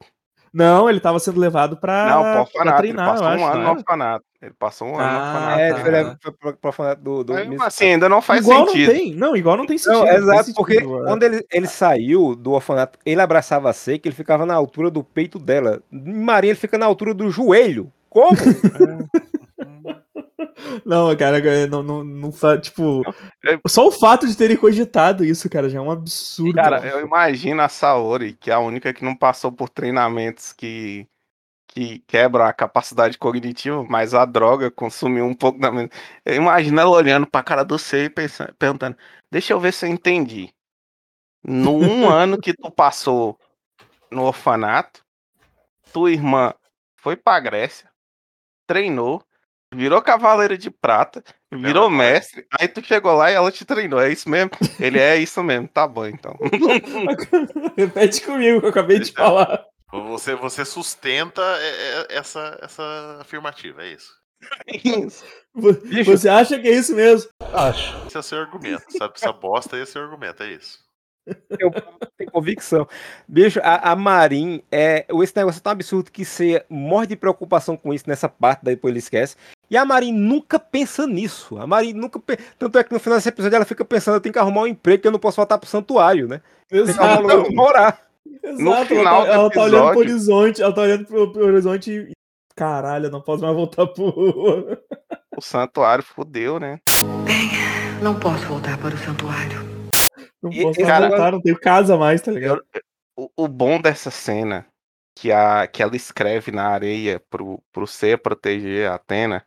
[0.52, 2.78] Não, ele tava sendo levado pra, Não, pra orfanato.
[2.78, 3.44] treinar, ele passou eu um acho.
[3.54, 4.24] ano não no orfanato.
[4.42, 5.60] Ele passou um ano no Ah, orfanato.
[5.60, 6.00] É, tá.
[6.00, 8.86] ele foi pro, pro orfanato do, do Mas, assim, ainda não faz igual sentido.
[8.88, 9.14] não tem.
[9.14, 10.00] Não, igual não tem sentido.
[10.00, 10.82] Não, exato, sentido, porque é.
[10.82, 15.04] quando ele, ele saiu do orfanato, ele abraçava a seca, ele ficava na altura do
[15.04, 15.80] peito dela.
[15.92, 17.92] Em Marinha, ele fica na altura do joelho.
[18.08, 18.36] Como?
[20.84, 23.02] Não, cara, não, não, não tipo,
[23.66, 26.54] só o fato de terem cogitado isso, cara, já é um absurdo.
[26.54, 31.06] Cara, eu imagino a Saori, que é a única que não passou por treinamentos que,
[31.68, 35.96] que quebram a capacidade cognitiva, mas a droga consumiu um pouco da mente.
[36.24, 38.96] Eu imagino ela olhando pra cara do Sei e pensando, perguntando:
[39.30, 40.52] Deixa eu ver se eu entendi.
[41.42, 43.38] No um ano que tu passou
[44.10, 45.04] no orfanato,
[45.92, 46.52] tua irmã
[46.96, 47.90] foi pra Grécia,
[48.66, 49.22] treinou,
[49.72, 52.46] virou cavaleira de prata, Virou mestre.
[52.60, 54.00] Aí tu chegou lá e ela te treinou.
[54.00, 54.50] É isso mesmo?
[54.78, 55.66] Ele é isso mesmo.
[55.66, 56.36] Tá bom, então.
[57.76, 59.64] Repete comigo que eu acabei de falar.
[59.92, 64.12] Você, você sustenta é, é, essa, essa afirmativa, é isso.
[65.52, 67.28] Vo- Você acha que é isso mesmo?
[67.52, 68.06] Acho.
[68.06, 68.84] Esse é o seu argumento.
[68.96, 69.14] Sabe?
[69.16, 70.78] Essa bosta é o seu argumento, é isso.
[71.58, 71.70] Eu
[72.16, 72.86] tenho convicção.
[73.28, 77.76] Bicho, a, a Marin, é, esse negócio é tão absurdo que você morre de preocupação
[77.76, 79.36] com isso nessa parte, daí depois ele esquece.
[79.70, 81.58] E a Marin nunca pensa nisso.
[81.58, 82.18] A Marin nunca.
[82.18, 84.62] pe- Tanto é que no final desse episódio ela fica pensando: eu tenho que arrumar
[84.62, 86.40] um emprego que eu não posso voltar pro santuário, né?
[86.72, 86.78] Um
[87.22, 88.00] lugar pra morar.
[88.42, 91.90] Exato, final ela, tá, ela tá olhando pro horizonte, ela tá olhando pro, pro horizonte
[91.92, 92.10] e.
[92.56, 94.76] Caralho, eu não posso mais voltar pro.
[95.36, 96.78] O santuário fudeu, né?
[98.02, 99.79] Não posso voltar para o santuário.
[100.42, 102.64] Não E- posso cara, voltar, não tenho casa mais, tá ligado?
[103.16, 104.66] O, o bom dessa cena
[105.14, 109.44] que, a, que ela escreve na areia pro, pro Seiya proteger a Atena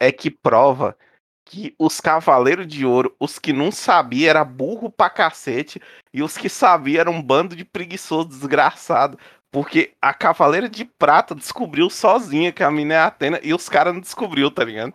[0.00, 0.96] é que prova
[1.44, 5.80] que os Cavaleiros de Ouro, os que não sabiam, era burro pra cacete,
[6.12, 9.18] e os que sabiam eram um bando de preguiçoso desgraçado.
[9.50, 13.66] Porque a Cavaleira de Prata descobriu sozinha que a mina é a Atena e os
[13.66, 14.92] caras não descobriu, tá ligado?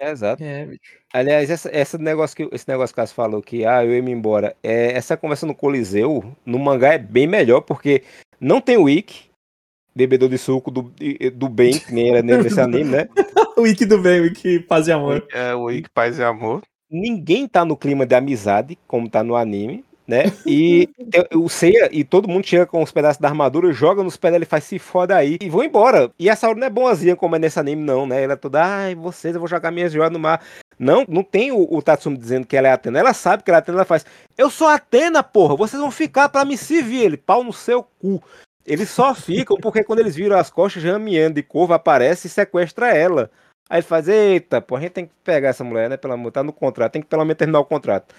[0.00, 0.42] Exato.
[0.42, 0.80] É, bicho.
[1.12, 4.12] Aliás, essa, esse negócio que esse negócio que você falou que ah, eu ia me
[4.12, 4.56] embora.
[4.62, 8.02] É, essa conversa no Coliseu, no mangá é bem melhor, porque
[8.40, 9.28] não tem o Ikki,
[9.94, 10.92] bebedor de suco do,
[11.34, 13.08] do bem, que nem era nesse anime, né?
[13.56, 15.26] o Wiki do bem, o Wiki paz e amor.
[15.32, 16.62] É o Ike Paz e Amor.
[16.90, 20.32] Ninguém tá no clima de amizade, como tá no anime, né?
[20.46, 20.88] E
[21.36, 24.46] o Seiya e todo mundo chega com os pedaços da armadura, joga nos pés dele,
[24.46, 26.10] faz se foda aí e vão embora.
[26.18, 28.22] E a Saori não é boazinha como é nesse anime, não, né?
[28.22, 30.42] Ela é toda, ai, vocês, eu vou jogar minhas joias no mar.
[30.78, 32.98] Não, não tem o, o Tatsumi dizendo que ela é Atena.
[32.98, 34.06] Ela sabe que ela é Atena, ela faz.
[34.36, 37.02] Eu sou Atena, porra, vocês vão ficar pra me servir.
[37.02, 38.22] Ele, pau no seu cu.
[38.64, 42.94] Eles só ficam porque quando eles viram as costas, Jamian de Corvo aparece e sequestra
[42.94, 43.30] ela.
[43.68, 45.96] Aí ele faz, eita, pô, a gente tem que pegar essa mulher, né?
[45.96, 48.14] Pelo amor, tá no contrato, tem que pelo menos terminar o contrato.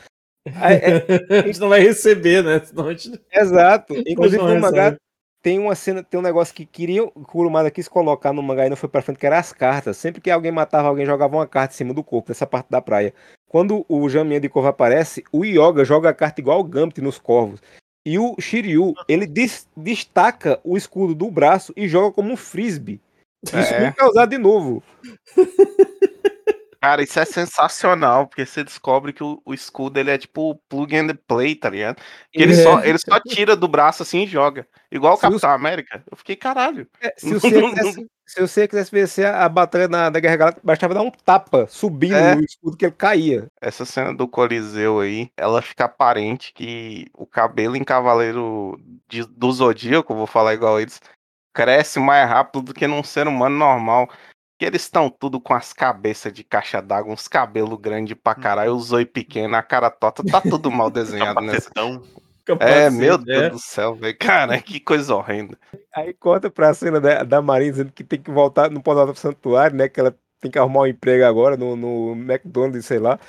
[0.55, 0.75] Aí,
[1.29, 2.59] é- a gente não vai receber, né?
[2.63, 3.19] Senão a gente...
[3.31, 3.93] Exato.
[4.07, 4.95] Inclusive no mangá
[5.41, 8.65] tem uma cena, tem um negócio que queriam, que o Kurumada quis colocar no mangá
[8.65, 9.95] e não foi pra frente, que era as cartas.
[9.95, 12.81] Sempre que alguém matava alguém, jogava uma carta em cima do corpo, dessa parte da
[12.81, 13.13] praia.
[13.47, 17.17] Quando o Jaminha de Corvo aparece, o Yoga joga a carta igual o Gambit nos
[17.17, 17.61] corvos.
[18.05, 22.99] E o Shiryu, ele des- destaca o escudo do braço e joga como um frisbee.
[23.45, 23.85] Isso É.
[23.87, 24.83] nunca é usado de novo.
[26.81, 30.95] Cara, isso é sensacional, porque você descobre que o, o escudo ele é tipo plug
[30.95, 31.97] and play, tá ligado?
[32.31, 32.63] Que ele, É.
[32.63, 34.65] só, ele só tira do braço assim e joga.
[34.89, 36.01] Igual o Se Capitão América.
[36.09, 36.87] Eu fiquei, caralho.
[37.01, 40.93] É, Se você quisesse, se você quisesse vencer a batalha na, da Guerra Galáctica, bastava
[40.93, 42.35] dar um tapa subindo É.
[42.35, 43.47] no escudo que ele caía.
[43.59, 49.51] Essa cena do Coliseu aí, ela fica aparente que o cabelo em Cavaleiro de- do
[49.51, 51.01] Zodíaco, vou falar igual eles,
[51.53, 54.09] cresce mais rápido do que num ser humano normal.
[54.59, 58.75] Que eles estão tudo com as cabeças de caixa d'água, uns cabelos grandes pra caralho,
[58.75, 61.71] os oi pequeno, a cara torta, tá tudo mal desenhado nessa.
[62.59, 63.23] É, meu né?
[63.23, 64.17] Deus do céu, velho.
[64.17, 65.57] Cara, que coisa horrenda.
[65.95, 69.13] Aí corta pra cena da, da Marinha dizendo que tem que voltar, não pode voltar
[69.13, 69.87] pro santuário, né?
[69.87, 73.19] Que ela tem que arrumar um emprego agora no, no McDonald's, sei lá.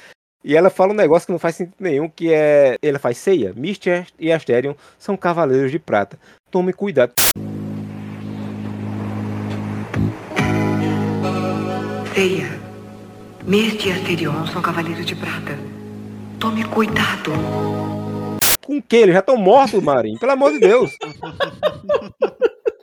[0.43, 2.77] E ela fala um negócio que não faz sentido nenhum, que é.
[2.83, 3.53] Ela faz ceia.
[3.55, 6.19] Misty e Asterion são cavaleiros de prata.
[6.51, 7.13] Tome cuidado.
[12.21, 12.49] Ceia.
[13.47, 15.57] Miste e Asterion são cavaleiros de prata.
[16.39, 17.31] Tome cuidado.
[18.63, 18.97] Com o quê?
[18.97, 20.21] Eles já estão mortos, Marinho.
[20.21, 20.91] Pelo amor de Deus.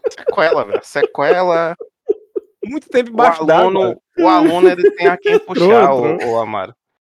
[0.09, 0.79] Sequela, velho.
[0.83, 1.75] Sequela.
[2.65, 3.65] Muito tempo O embaixo d'água.
[3.67, 6.73] aluno, o aluno ele tem a quem puxar, o, o Amaro.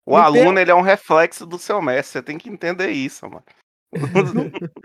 [0.06, 2.12] O Não tem- aluno ele é um reflexo do seu mestre.
[2.12, 3.44] Você tem que entender isso, mano.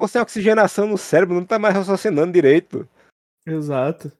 [0.00, 2.88] Você tem oxigenação no cérebro, não tá mais raciocinando direito.
[3.46, 4.10] Exato.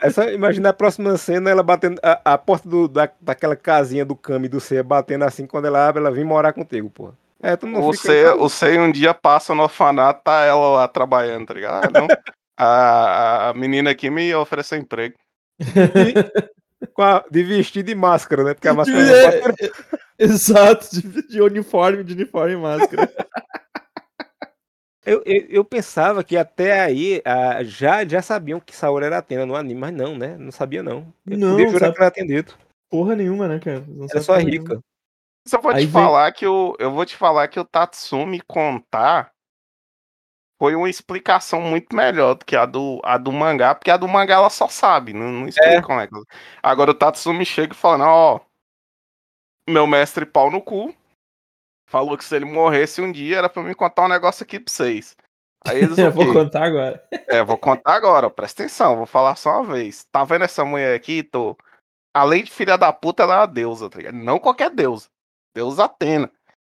[0.00, 4.04] É só imaginar a próxima cena, ela batendo a, a porta do, da, daquela casinha
[4.04, 7.12] do Kami do Ceia batendo assim, quando ela abre, ela vem morar contigo, porra.
[7.42, 8.08] É, tu não O fica.
[8.08, 11.84] Sei, o Sei um dia passa no orfanato, tá ela lá trabalhando, tá ligado?
[11.86, 12.06] Ah, não.
[12.62, 15.14] A, a menina aqui me ofereceu emprego.
[16.92, 18.52] Com a- de vestido e máscara, né?
[18.52, 19.70] Porque a máscara É, não é,
[20.18, 23.10] Exato, de, de uniforme, de uniforme e máscara.
[25.04, 29.46] eu, eu, eu pensava que até aí ah, já, já sabiam que Saori era Atena
[29.46, 30.36] no anime, mas não, né?
[30.36, 31.12] Não sabia, não.
[31.26, 32.58] Eu Não, podia jurar sabe- que ela tinha dito.
[32.90, 33.84] Porra nenhuma, né, cara?
[33.86, 34.80] Não sabe só é rica.
[35.46, 38.40] Só vou Aí te vem- falar que o, eu vou te falar que o Tatsumi
[38.42, 39.32] contar
[40.58, 44.06] foi uma explicação muito melhor do que a do, a do mangá, porque a do
[44.06, 46.12] mangá ela só sabe, não, não explica como é que.
[46.62, 48.40] Agora o Tatsumi chega e fala: "Não, ó,
[49.68, 50.94] meu mestre pau no cu
[51.90, 54.72] falou que se ele morresse um dia era pra me contar um negócio aqui pra
[54.72, 55.16] vocês.
[55.66, 57.02] Aí eles Eu o vou contar agora.
[57.28, 60.06] É, vou contar agora, ó, presta atenção, vou falar só uma vez.
[60.10, 61.56] Tá vendo essa mulher aqui, tô?
[62.14, 64.14] além de filha da puta, ela é uma deusa, tá ligado?
[64.14, 65.08] Não qualquer deusa.
[65.54, 66.30] Deusa Atena.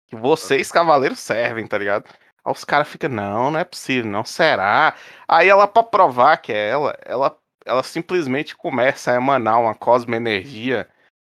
[0.08, 2.06] Que vocês, cavaleiros, servem, tá ligado?
[2.46, 4.96] Aí os caras ficam, não, não é possível, não será.
[5.28, 10.88] Aí ela, pra provar que é ela, ela, ela simplesmente começa a emanar uma cosmoenergia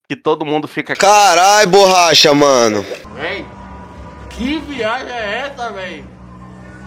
[0.08, 0.96] que todo mundo fica.
[0.96, 2.84] Carai, borracha, mano.
[3.16, 3.46] Véi,
[4.40, 6.02] que viagem é essa, véi?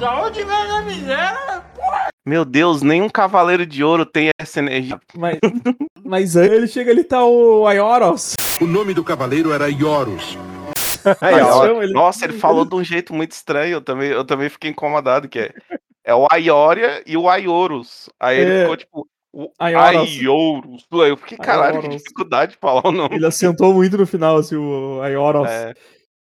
[0.00, 1.62] Da onde vem a miséria?
[2.24, 4.98] Meu Deus, nenhum cavaleiro de ouro tem essa energia.
[5.14, 5.38] Mas,
[6.02, 8.34] mas aí ele chega ali, tá o Aioros.
[8.58, 10.38] O nome do cavaleiro era Ioros.
[11.20, 13.74] Aior- Nossa, ele falou de um jeito muito estranho.
[13.74, 15.52] Eu também, eu também fiquei incomodado, que é,
[16.04, 18.08] é o Aioria e o Aiorus.
[18.18, 18.60] Aí ele É.
[18.62, 20.18] ficou tipo, o Aioros.
[20.90, 21.96] Eu fiquei, caralho, que Aioros.
[22.02, 23.16] dificuldade de falar o nome.
[23.16, 25.50] Ele assentou muito no final, assim, o Aioros.
[25.50, 25.74] É,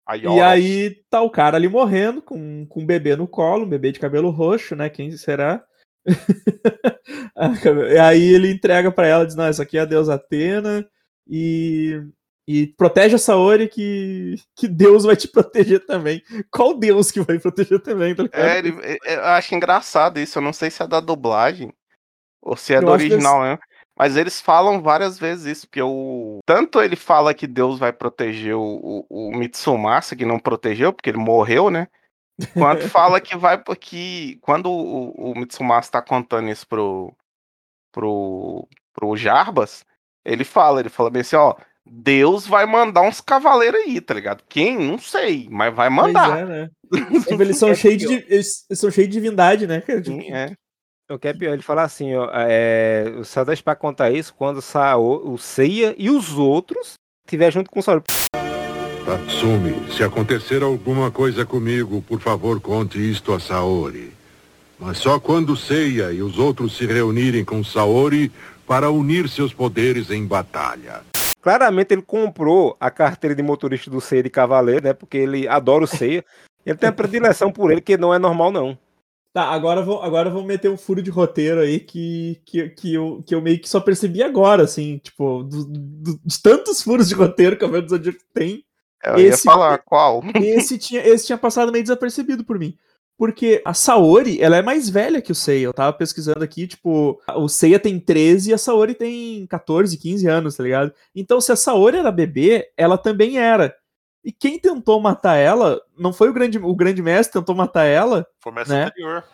[0.09, 0.43] E Aioros.
[0.43, 4.01] aí tá o cara ali morrendo com, com um bebê no colo, um bebê de
[4.01, 4.89] cabelo roxo, né?
[4.89, 5.63] Quem será?
[7.93, 10.87] E aí ele entrega pra ela, diz: Não, essa aqui é a deusa Atena
[11.29, 12.03] e,
[12.47, 16.23] e protege a Saori que, que Deus vai te proteger também.
[16.51, 18.15] Qual Deus que vai proteger também?
[18.15, 18.25] Tá?
[18.33, 20.39] É, ele, é- é- eu acho engraçado isso.
[20.39, 21.73] Eu não sei se é da dublagem
[22.43, 23.59] ou se é Eu do original mesmo.
[23.99, 26.39] Mas eles falam várias vezes isso, porque o.
[26.47, 31.11] Tanto ele fala que Deus vai proteger o, o, o Mitsumasa, que não protegeu, porque
[31.11, 31.89] ele morreu, né?
[32.55, 34.39] Quanto fala que vai porque.
[34.41, 37.13] Quando o, o Mitsumasa tá contando isso pro.
[37.93, 38.69] pro.
[38.95, 39.85] pro Jarbas,
[40.25, 41.57] ele fala, ele fala bem assim, ó.
[41.91, 44.45] Deus vai mandar uns cavaleiros aí, tá ligado?
[44.47, 44.77] Quem?
[44.79, 46.39] Não sei, mas vai Pois mandar.
[46.39, 46.71] é, né?
[47.25, 49.81] Tipo, eles são cheios de, eles são cheios de divindade, né?
[49.81, 50.03] cara?
[50.03, 50.55] Tipo, é.
[51.11, 54.61] O que é pior, ele fala assim, ó, é, só deixa pra contar isso quando
[54.61, 58.03] Sao, o Seiya e os outros estiver junto com o Saori.
[59.07, 64.13] Tatsumi, se acontecer alguma coisa comigo, por favor conte isto a Saori.
[64.79, 68.31] Mas só quando Seiya e os outros se reunirem com Saori
[68.67, 71.01] para unir seus poderes em batalha.
[71.41, 74.93] Claramente ele comprou a carteira de motorista do Seiya de Cavaleiro, né?
[74.93, 76.23] Porque ele adora o Seiya.
[76.67, 78.77] Ele tem a predileção por ele, que não é normal, não.
[79.39, 82.71] Tá, agora eu vou, agora eu vou meter um furo de roteiro aí que, que,
[82.71, 86.83] que, eu, que eu meio que só percebi agora, assim, tipo, do- do- de tantos
[86.83, 88.65] furos de roteiro que o Cavaleiro do Zodíaco tem.
[89.05, 90.25] Eu ia falar qual.
[90.43, 92.77] Esse tinha, esse tinha passado meio desapercebido por mim.
[93.17, 95.67] Porque a Saori, ela é mais velha que o Seiya.
[95.67, 100.27] Eu tava pesquisando aqui, tipo, o Seiya tem 13 e a Saori tem 14, 15
[100.27, 100.93] anos, tá ligado?
[101.15, 103.73] Então, se a Saori era bebê, ela também era.
[104.25, 107.85] E quem tentou matar ela, não foi o grande, o grande mestre que tentou matar
[107.85, 108.27] ela.
[108.41, 108.85] Foi o mestre né?
[108.85, 109.25] anterior.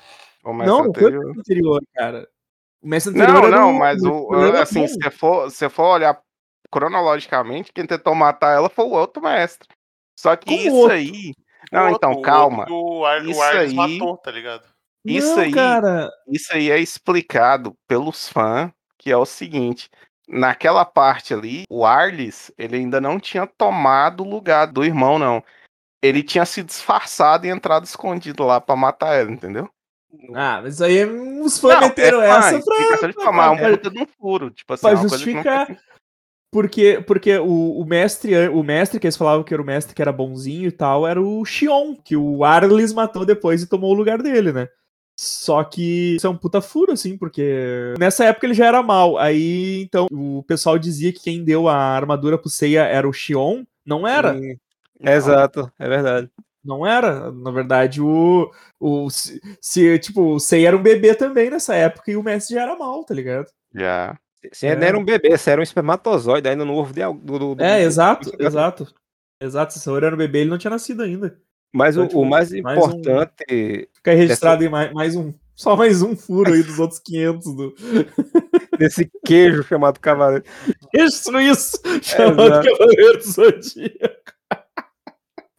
[0.44, 1.24] O Não, mestre não foi o anterior.
[1.24, 2.28] mestre anterior, cara.
[2.82, 5.68] O mestre anterior Não, não, o- mas o, o problema assim, se você for, se
[5.70, 6.20] for olhar
[6.70, 9.68] cronologicamente, quem tentou matar ela foi o outro mestre.
[10.18, 10.92] Só que Como isso outro?
[10.94, 11.32] aí.
[11.72, 12.66] Não, outro- então, calma.
[12.70, 14.64] O, Ar, Isso aí- matou, tá ligado?
[15.04, 16.10] Isso Não, aí, cara.
[16.28, 19.90] isso aí é explicado pelos fãs, que é o seguinte.
[20.26, 25.42] Naquela parte ali, o Arles, ele ainda não tinha tomado o lugar do irmão, não.
[26.02, 29.68] Ele tinha se disfarçado e entrado escondido lá pra matar ela, entendeu?
[30.34, 33.70] Ah, mas aí é- os fãs Não, meteram é essa pra, mas é um pra-
[33.70, 34.50] puta de um furo.
[34.50, 35.66] Tipo assim, pra é não justificar.
[36.52, 40.00] Porque, porque o, o mestre, o mestre que eles falavam que era o mestre que
[40.00, 43.94] era bonzinho e tal, era o Xion, que o Arles matou depois e tomou o
[43.94, 44.68] lugar dele, né?
[45.16, 49.16] Só que isso é um puta furo, assim, porque nessa época ele já era mal.
[49.16, 53.64] Aí, então, o pessoal dizia que quem deu a armadura pro Seiya era o Xion.
[53.86, 54.32] Não era.
[54.34, 54.56] Hum,
[55.00, 56.30] Exato, é verdade.
[56.64, 57.30] Não era.
[57.30, 58.50] Na verdade, o.
[58.80, 62.54] o se, se, tipo, o Seiya era um bebê também nessa época e o mestre
[62.56, 63.46] já era mal, tá ligado?
[63.74, 64.18] Já.
[64.52, 64.88] Se ainda É.
[64.88, 67.86] era um bebê, se era um espermatozoide ainda no ovo de, do, do, É, do-
[67.86, 68.94] exato, exato.
[69.40, 71.38] Exato, se Saori era um bebê, ele não tinha nascido ainda.
[71.74, 75.16] Mas Então, o, tipo, o mais mais um- importante Fica aí registrado aí mais, mais
[75.16, 75.34] um.
[75.56, 77.74] Só mais um furo aí dos outros 500 do.
[78.78, 80.44] desse queijo chamado cavaleiro.
[80.92, 81.76] Isso, isso!
[82.02, 82.68] Chamado Exato.
[82.78, 84.32] Cavaleiro do Zodíaco.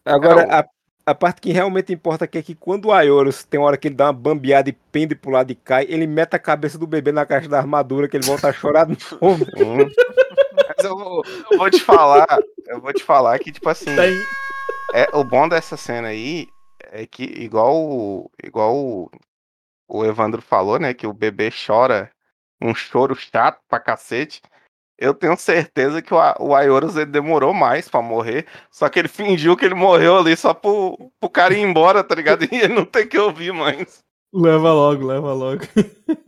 [0.04, 0.66] Agora, É, a,
[1.06, 3.88] a parte que realmente importa aqui é que quando o Aioros tem uma hora que
[3.88, 6.86] ele dá uma bambeada e pende pro lado e cai, ele mete a cabeça do
[6.86, 9.46] bebê na caixa da armadura, que ele volta a chorar de novo.
[9.48, 14.14] Mas eu, vou- eu vou te falar, eu vou te falar que, tipo assim, Tem.
[14.94, 16.48] É, o bom dessa cena aí
[16.90, 19.10] é que, igual, o- igual o,
[19.88, 22.10] o Evandro falou, né, que o bebê chora
[22.60, 24.40] um choro chato pra cacete.
[24.98, 29.08] Eu tenho certeza que o, o Aioros ele demorou mais pra morrer, só que ele
[29.08, 32.44] fingiu que ele morreu ali só pro, pro cara ir embora, tá ligado?
[32.44, 34.02] E ele não tem que ouvir mais.
[34.32, 35.62] Leva logo, leva logo.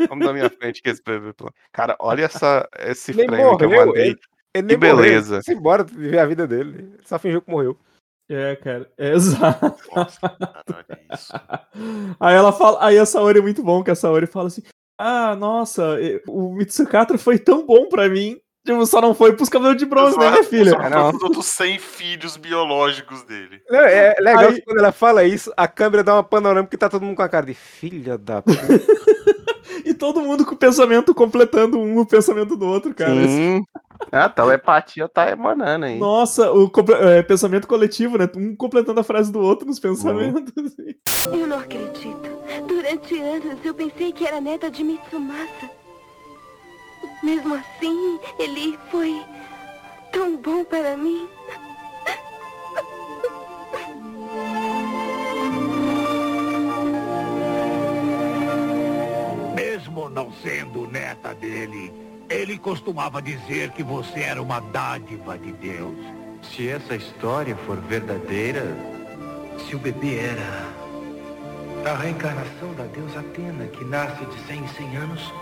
[0.08, 1.32] Vamos da minha frente que esse bebê.
[1.72, 4.06] Cara, olha essa, esse Nem frame que eu morreu, mandei.
[4.08, 4.18] ele,
[4.54, 5.34] ele Que nem morreu, beleza.
[5.36, 6.78] ele foi embora viver a vida dele.
[6.78, 7.76] Ele só fingiu que morreu.
[8.30, 8.90] É, cara.
[8.98, 9.74] É exato.
[9.94, 10.20] Nossa,
[11.12, 11.32] isso.
[12.20, 12.84] Aí ela fala.
[12.84, 14.62] Aí a Saori é muito bom, que a Saori fala assim.
[15.00, 18.36] Ah, nossa, o Mitsukatra foi tão bom pra mim.
[18.66, 20.72] Tipo, só não foi pros cabelos de bronze, né, minha filha?
[20.72, 21.10] Só não.
[21.10, 23.62] os outros 100 filhos biológicos dele.
[23.70, 26.76] Não, é legal Aí- que quando ela fala isso, a câmera dá uma panorâmica que
[26.76, 28.58] tá todo mundo com a cara de filha da puta.
[29.84, 33.26] E todo mundo com o pensamento completando um o pensamento do outro, cara.
[33.26, 33.62] Sim.
[34.12, 35.98] A telepatia tá emanando aí.
[35.98, 38.28] Nossa, o é, pensamento coletivo, né?
[38.36, 40.54] Um completando a frase do outro nos pensamentos.
[41.26, 42.38] Eu não acredito.
[42.66, 45.70] Durante anos eu pensei que era neta de Mitsumasa.
[47.22, 49.20] Mesmo assim, ele foi
[50.12, 51.28] tão bom para mim.
[59.98, 61.92] Mesmo não sendo neta dele,
[62.30, 65.96] ele costumava dizer que você era uma dádiva de Deus.
[66.40, 68.62] Se essa história for verdadeira,
[69.66, 74.96] se o bebê era a reencarnação da deusa Atena, que nasce de 100 em 100
[74.98, 75.32] anos,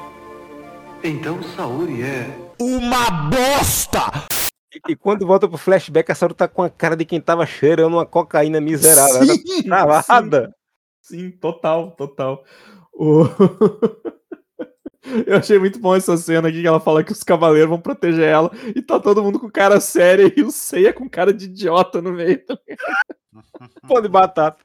[1.04, 2.26] então Saori é
[2.58, 4.10] Uma bosta!
[4.74, 7.44] E, e quando volta pro flashback, a Saru tá com a cara de quem tava
[7.44, 9.16] cheirando uma cocaína miserável.
[9.16, 10.50] Ela Sim, travada.
[11.02, 12.42] Sim, total, total.
[12.94, 13.26] O-
[15.26, 18.24] Eu achei muito bom essa cena aqui que ela fala que os cavaleiros vão proteger
[18.24, 22.02] ela e tá todo mundo com cara séria e o Seiya com cara de idiota
[22.02, 22.42] no meio.
[23.86, 24.64] Pão de batata.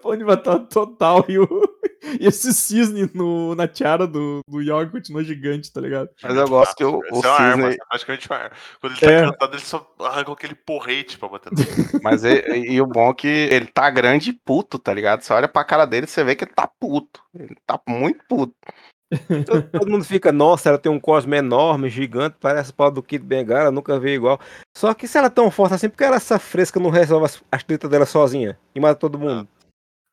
[0.00, 1.24] Pão de batata total.
[1.28, 1.46] E, o...
[2.18, 3.54] e esse cisne no...
[3.54, 6.08] na tiara do, do Yoga continua gigante, tá ligado?
[6.22, 7.70] Mas eu gosto que o, o é uma arma, cisne.
[7.70, 8.56] isso é praticamente uma arma.
[8.80, 9.20] Quando ele tá É.
[9.20, 13.14] encantado, ele só arranca aquele porrete pra bater no Mas e, e o bom é
[13.14, 15.20] que ele tá grande e puto, tá ligado?
[15.20, 17.20] Você olha pra cara dele e você vê que ele tá puto.
[17.34, 18.54] Ele tá muito puto.
[19.46, 23.24] Todo, todo mundo fica, nossa, ela tem um cosmo enorme, gigante, parece pau do Kid
[23.24, 24.40] Bengala, nunca vi igual.
[24.76, 27.42] Só que se ela é tão forte assim, porque ela essa fresca não resolve as,
[27.50, 29.48] as tretas dela sozinha e mata todo mundo?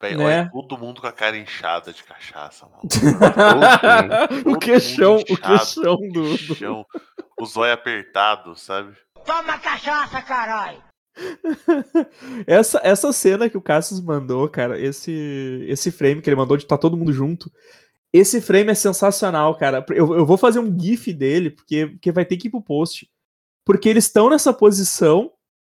[0.01, 0.25] Véi, Né?
[0.25, 2.84] Olha todo mundo com a cara inchada de cachaça, mano.
[4.45, 6.38] o queixão, o inchado, queixão do, do...
[6.38, 6.86] Queixão,
[7.39, 8.95] o zóio apertado, sabe?
[9.25, 10.84] Toma cachaça, caralho!
[12.47, 16.65] Essa, essa cena que o Cassius mandou, cara, esse, esse frame que ele mandou de
[16.65, 17.51] tá todo mundo junto.
[18.13, 19.84] Esse frame é sensacional, cara.
[19.89, 23.10] Eu, eu vou fazer um GIF dele, porque, porque vai ter que ir pro post.
[23.65, 25.32] Porque eles estão nessa posição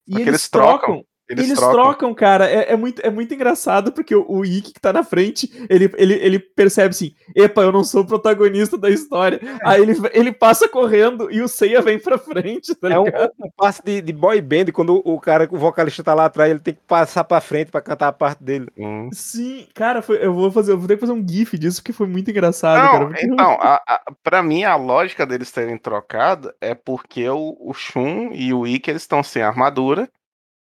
[0.06, 0.80] e Porque eles, eles trocam.
[0.80, 1.74] trocam, Eles, eles trocam.
[1.84, 2.14] trocam.
[2.14, 2.50] cara.
[2.50, 5.92] É, é muito, é muito engraçado, porque o, o Ikki que tá na frente, ele,
[5.98, 9.40] ele, ele percebe assim: epa, eu não sou o protagonista da história.
[9.64, 13.06] Aí ele, ele passa correndo e o Seiya vem pra frente, tá É um,
[13.40, 16.60] um passe de, de boy band, quando o, cara, o vocalista tá lá atrás, ele
[16.60, 18.68] tem que passar pra frente pra cantar a parte dele.
[19.12, 21.94] Sim, cara, foi- eu vou fazer, eu vou ter que fazer um GIF disso, porque
[21.94, 23.06] foi muito engraçado, Não, cara.
[23.08, 27.74] porque- então, a, a, pra mim, a lógica deles terem trocado é porque o, o
[27.74, 30.10] Shun e o Ikki eles estão sem armadura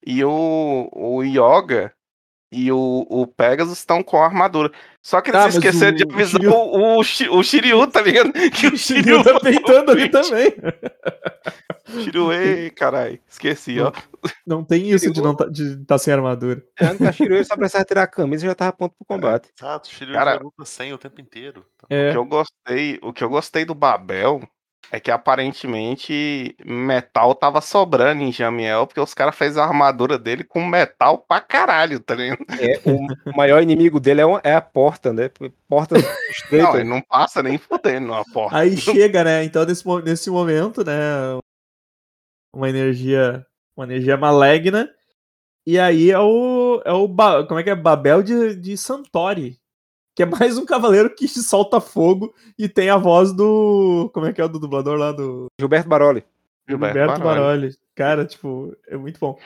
[0.07, 1.93] e o, o Yoga
[2.51, 4.73] e o, o Pegasus estão com armadura.
[5.03, 7.87] Só que eles Tá, esqueceram de o- o avisar Shiryu- o, o, Shi- o Shiryu,
[7.89, 8.33] tá ligado?
[8.51, 10.55] Que o Shiryu tá peitando ali também.
[12.03, 13.93] Shiryu, ei, caralho, esqueci, ó.
[14.47, 16.63] Não tem isso de não tá, de tá sem armadura.
[16.81, 19.51] É, a única Shiryu, só precisava tirar a camisa e já tava pronto pro combate.
[19.59, 21.65] Exato, o Shiryu Cara, já luta sem o tempo inteiro.
[21.91, 22.09] É.
[22.09, 24.41] O que eu gostei, o que eu gostei do Babel
[24.91, 30.45] é que aparentemente metal tava sobrando em Jamiel, porque os caras fez a armadura dele
[30.45, 32.45] com metal pra caralho, tá ligado?
[32.59, 35.31] É, o maior inimigo dele é, uma- é a porta, né?
[35.69, 35.95] Porta
[36.31, 36.69] estreita.
[36.69, 38.57] Não, ele não passa nem fudendo a porta.
[38.57, 39.45] Aí chega, né?
[39.45, 40.95] Então, nesse, nesse momento, né?
[42.55, 43.45] Uma energia.
[43.77, 44.91] Uma energia maligna.
[45.67, 46.81] E aí é o.
[46.85, 47.07] É o
[47.47, 47.75] como é que é?
[47.75, 49.59] Babel de, de Santori.
[50.19, 54.11] Que é mais um cavaleiro que solta fogo e tem a voz do.
[54.13, 55.47] Como é que é o do dublador lá do.
[55.61, 56.25] Gilberto Baroli.
[56.69, 57.77] Gilberto, Baroli.
[57.95, 59.39] Cara, tipo, é muito bom.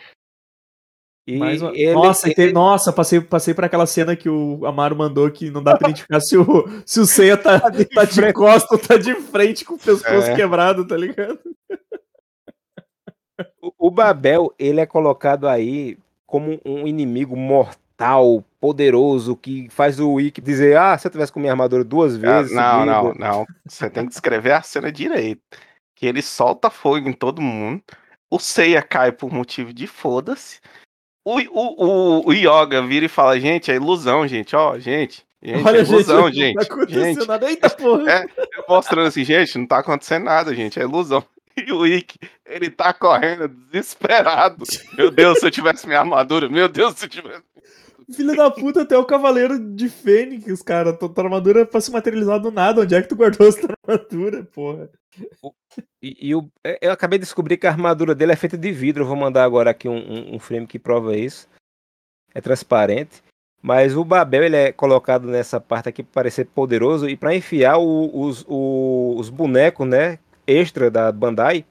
[1.29, 4.65] E Mais uma- ele- nossa, ele- te- nossa, passei, passei por aquela cena que o
[4.65, 7.61] Amaro mandou que não dá pra identificar se o, se o Seiya tá,
[7.95, 10.35] tá de, costa ou tá de frente com o pescoço É.
[10.35, 11.39] quebrado, tá ligado?
[13.61, 20.21] O- O Babel, ele é colocado aí como um inimigo mortal, poderoso, que faz o
[20.21, 22.53] Ikki dizer, ah, se eu tivesse com minha armadura duas Ah, vezes...
[22.55, 23.47] não, não, seguida." não.
[23.67, 25.43] Você tem que descrever a cena direito.
[25.97, 27.83] Que ele solta fogo em todo mundo.
[28.31, 30.61] O Seiya cai por motivo de foda-se.
[31.25, 35.25] O, o, o, o Yoga vira e fala, gente, é ilusão, gente, ó, gente.
[35.43, 36.55] Gente, Olha, é ilusão, gente, gente.
[36.55, 37.29] não tá acontecendo gente.
[37.29, 37.51] nada.
[37.51, 38.13] Eita porra!
[38.13, 38.25] É,
[38.57, 41.25] eu mostrando assim, gente, não tá acontecendo nada, gente, é ilusão.
[41.55, 44.65] E o Ikki, ele tá correndo desesperado.
[44.97, 47.43] Meu Deus, se eu tivesse minha armadura, meu Deus, se eu tivesse.
[48.11, 50.93] Filho da puta, até o Cavaleiro de Fênix, cara.
[50.93, 52.81] Tua tua armadura pra se materializar do nada.
[52.81, 54.89] Onde é que tu guardou essa armadura, porra?
[56.03, 58.73] E, e o- é, eu acabei de descobrir que a armadura dele é feita de
[58.73, 59.03] vidro.
[59.03, 61.47] Eu vou mandar agora aqui um, um- um frame que prova isso.
[62.35, 63.23] É transparente.
[63.61, 67.77] Mas o Babel ele é colocado nessa parte aqui para parecer poderoso e para enfiar
[67.79, 71.65] o- os, o- os bonecos, né, extra da Bandai,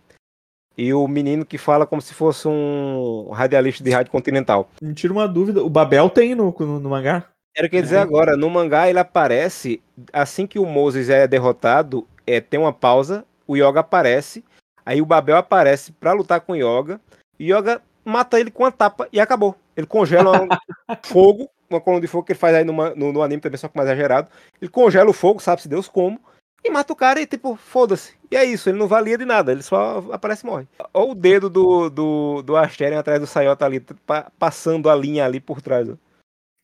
[0.82, 4.68] e o menino que fala como se fosse um radialista de rádio continental.
[4.82, 7.26] Me tira uma dúvida, o Babel tem no, no, no mangá?
[7.56, 9.80] Era o que eu ia dizer agora, no mangá ele aparece,
[10.12, 14.44] assim que o Moses é derrotado, é, tem uma pausa, o Yoga aparece,
[14.84, 17.00] aí o Babel aparece pra lutar com o Yoga,
[17.40, 19.56] e o Yoga mata ele com uma tapa e acabou.
[19.78, 20.48] Ele congela um
[21.06, 23.78] fogo, uma coluna de fogo que ele faz aí no, no anime também, só que
[23.78, 24.30] mais exagerado.
[24.60, 26.20] Ele congela o fogo, sabe-se Deus como,
[26.64, 28.14] e mata o cara e tipo, foda-se.
[28.30, 30.68] E é isso, ele não valia de nada, ele só aparece e morre.
[30.94, 35.26] Olha o dedo do, do, do Asterion atrás do Sayota ali, pa- passando a linha
[35.26, 35.90] ali por trás.
[35.90, 35.94] ó.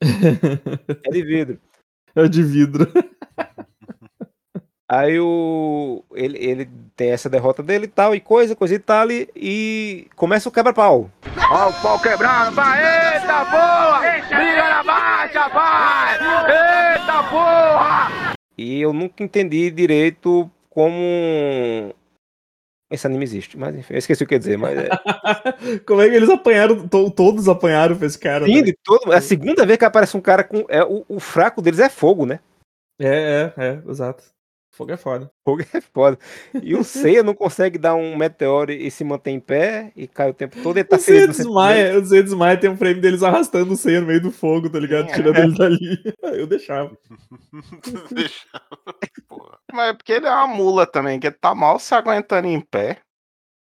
[1.05, 1.59] É de vidro.
[2.15, 2.87] É de vidro.
[4.89, 6.01] Aí o.
[6.13, 10.07] Ele, ele tem essa derrota dele e tal, e coisa, coisa e tal, e, e
[10.15, 11.11] começa o quebra-pau.
[11.51, 13.99] Ó o pau quebrando, vai, eita porra!
[14.29, 16.13] Briga na baixa, vai!
[16.93, 18.36] Eita porra!
[18.57, 21.93] E eu nunca entendi direito como
[22.89, 23.57] esse anime existe.
[23.57, 24.89] Mas enfim, eu esqueci o que ia dizer, mas é.
[25.85, 26.87] Como é que eles apanharam?
[26.87, 28.45] to- todos apanharam pra esse cara.
[28.45, 28.73] Sim, né?
[28.83, 30.65] todo, é a segunda vez que aparece um cara com.
[30.69, 32.39] É, o, o fraco deles é fogo, né?
[32.99, 34.23] É, é, é, exato.
[34.78, 35.32] Fogo é foda.
[35.43, 36.19] Fogo é foda.
[36.61, 40.30] E o Seiya não consegue dar um meteoro e se manter em pé e cai
[40.30, 40.78] o tempo todo.
[40.78, 44.01] Ele tá o Seiya desmaia, o Seiya desmaia tem um frame deles arrastando o Seiya
[44.01, 45.07] no meio do fogo, tá ligado?
[45.07, 45.99] Tirando ele dali.
[46.21, 46.95] Eu deixava.
[49.73, 52.61] Mas é porque ele é uma mula também, que ele tá mal se aguentando em
[52.61, 52.99] pé.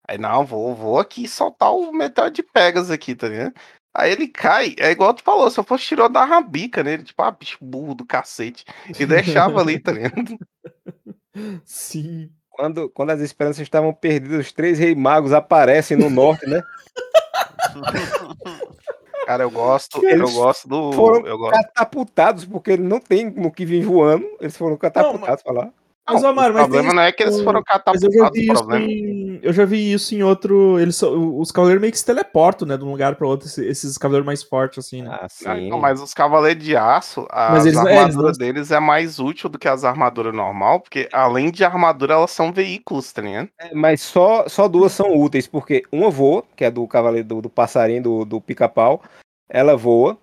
[0.07, 3.55] Aí, não, vou, vou aqui soltar o meteoro de Pegas aqui, tá ligado?
[3.99, 7.21] Aí ele cai, é igual tu falou, se eu fosse tirou da rabica nele, tipo,
[7.21, 8.65] ah, bicho burro do cacete.
[8.97, 10.39] E deixava ali, tá ligado?
[11.67, 12.31] Sim.
[12.49, 16.63] Quando, quando as esperanças estavam perdidas, os três reis magos aparecem no norte, né?
[19.27, 20.93] Cara, eu gosto, eu Eles gosto do.
[20.93, 21.53] Foram Eu gosto.
[21.53, 24.25] catapultados, porque ele não tem no que vir voando.
[24.41, 25.73] Eles foram catapultados pra lá.
[26.11, 28.33] Mas, Não, Amaro, o mas problema não é que eles foram Mas eu já catapultados,
[28.33, 28.85] vi o isso problema.
[28.87, 29.41] em.
[29.43, 30.79] Eu já vi isso em outro.
[30.81, 32.77] Eles são- os cavaleiros meio que se teleportam, né?
[32.77, 35.19] De um lugar pra outro, esse- esses cavaleiros mais fortes, assim, né?
[35.45, 38.71] Ah, então, mas os cavaleiros de aço, a Mas eles- é, eles armadura não- deles
[38.71, 43.13] é mais útil do que as armaduras normal, porque além de armadura, elas são veículos,
[43.13, 43.49] tá ligado?
[43.61, 47.43] É, Mas só, só duas são úteis, porque uma voa, que é do cavaleiro do,
[47.43, 49.03] do passarinho, do, do pica-pau.
[49.49, 50.17] Ela voa.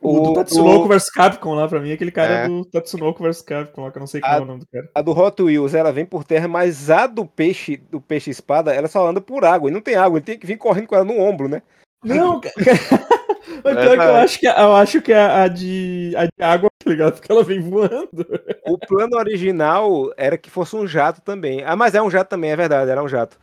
[0.00, 2.44] O, do Tatsunoko do- vs Capcom lá, pra mim, aquele cara É.
[2.44, 4.66] é do Tatsunoko vs Capcom lá, que eu não sei qual é o nome do
[4.66, 4.88] cara.
[4.94, 8.72] A do Hot Wheels, ela vem por terra, mas a do peixe, do peixe espada,
[8.72, 9.68] ela só anda por água.
[9.68, 11.62] E não tem água, ele tem que vir correndo com ela no ombro, né?
[12.04, 12.54] Não, cara.
[13.64, 16.70] Mas pior que eu acho que, eu acho que a, a de, a de água,
[16.78, 17.14] tá ligado?
[17.14, 18.26] Porque ela vem voando.
[18.66, 21.64] O plano original era que fosse um jato também.
[21.64, 23.38] Ah, mas é um jato também, é verdade, era um jato.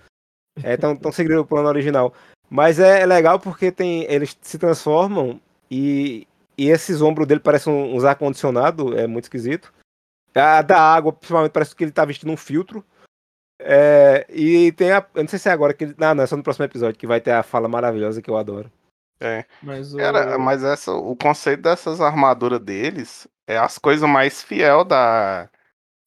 [0.63, 2.13] É, tão, tão seguindo o plano original.
[2.49, 5.39] Mas é, é legal porque tem, eles se transformam
[5.69, 6.27] e,
[6.57, 9.73] e esses ombros dele parecem uns ar-condicionado, é muito esquisito.
[10.33, 12.83] A da água, principalmente, parece que ele tá vestindo um filtro.
[13.59, 15.05] É, e tem a.
[15.15, 15.95] Eu não sei se é agora que ele.
[15.97, 18.37] Não, não, é só no próximo episódio que vai ter a fala maravilhosa que eu
[18.37, 18.69] adoro.
[19.19, 19.45] É.
[19.63, 19.97] Mas o...
[19.97, 25.49] Cara, mas essa, o conceito dessas armaduras deles é as coisas mais fiel da,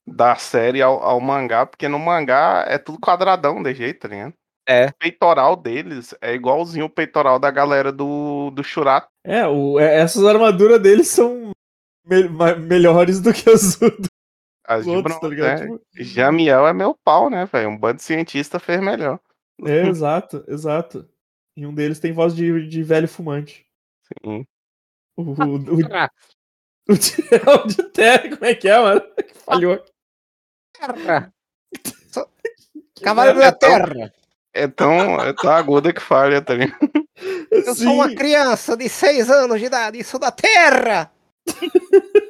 [0.07, 4.35] da série ao, ao mangá, porque no mangá é tudo quadradão de jeito, tá ligado?
[4.69, 4.89] É.
[4.89, 9.09] O peitoral deles é igualzinho o peitoral da galera do, do Shurato.
[9.25, 11.53] É, o, é, essas armaduras deles são
[12.05, 14.09] me- ma- melhores do que as do-
[14.67, 15.61] As de outros, bronze, tá ligado?
[15.61, 15.67] né?
[15.79, 17.71] Tipo, Jamiel é meu pau, né, velho?
[17.71, 19.19] Um bando de cientista fez melhor.
[19.65, 21.09] é, exato, exato.
[21.57, 23.67] E um deles tem voz de, de velho fumante.
[24.23, 24.45] Sim.
[25.17, 25.55] O, o, o,
[26.91, 27.15] o, de,
[27.65, 29.01] o de terra, como é que é, mano?
[29.17, 29.83] Que falhou.
[33.03, 34.13] Cavaleiro da Terra.
[34.59, 36.91] É tão, é tão aguda que falha, tá ligado?
[37.51, 41.11] Eu sou uma criança de 6 anos de idade e sou da Terra!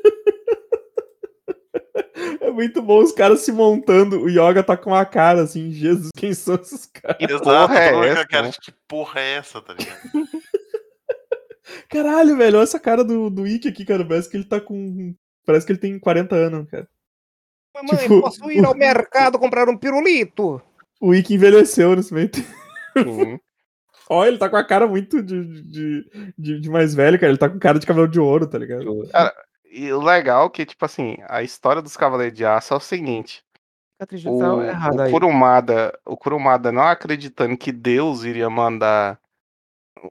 [2.40, 4.20] É muito bom os caras se montando.
[4.20, 7.16] O Yoga tá com a cara assim, Jesus, quem são esses caras?
[7.20, 8.50] Exato, porra é essa, a cara né?
[8.50, 10.00] de que porra é essa, tá ligado?
[11.88, 14.04] Caralho, velho, olha essa cara do, do Ikki aqui, cara.
[14.04, 15.14] Parece que ele tá com.
[15.46, 16.88] Parece que ele tem 40 anos, cara.
[17.74, 20.60] Mamãe, Tipo, posso ir ao mercado comprar um pirulito?
[21.00, 22.48] O Ikki envelheceu nesse meio tempo.
[22.96, 23.38] Sim.
[24.10, 27.30] Ó, ele tá com a cara muito de, de, de, de mais velho, cara.
[27.30, 29.06] Ele tá com cara de cabelo de ouro, tá ligado?
[29.08, 29.34] Cara,
[29.70, 32.80] e o legal é que, tipo assim, a história dos Cavaleiros de Aço é o
[32.80, 33.42] seguinte.
[34.26, 35.10] O, Tá errado o aí.
[35.12, 39.18] Kurumada, o Kurumada não acreditando que Deus iria mandar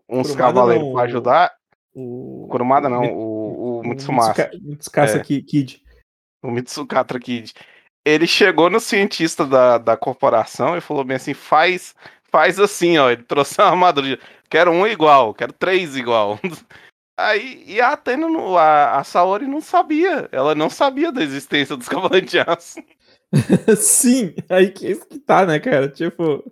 [0.07, 1.51] uns Kurumada cavaleiros pra ajudar.
[1.95, 4.29] O O Kurumada não, o, o o Mitsumasa.
[4.29, 5.23] Mitsuka- Mitsukasa É.
[5.23, 5.83] Ki- Kid.
[6.43, 7.53] O Mitsukatra Kid.
[8.07, 11.93] Ele chegou no cientista da, da corporação e falou bem assim: faz,
[12.31, 13.11] faz assim, ó.
[13.11, 14.17] Ele trouxe uma armadura.
[14.49, 16.39] Quero um igual, quero três igual.
[17.19, 18.27] Aí, e a Atena,
[18.57, 20.29] a, a Saori não sabia.
[20.31, 22.79] Ela não sabia da existência dos Cavaleiros de Aço.
[23.75, 25.89] Sim, aí que isso que tá, né, cara?
[25.89, 26.49] Tipo.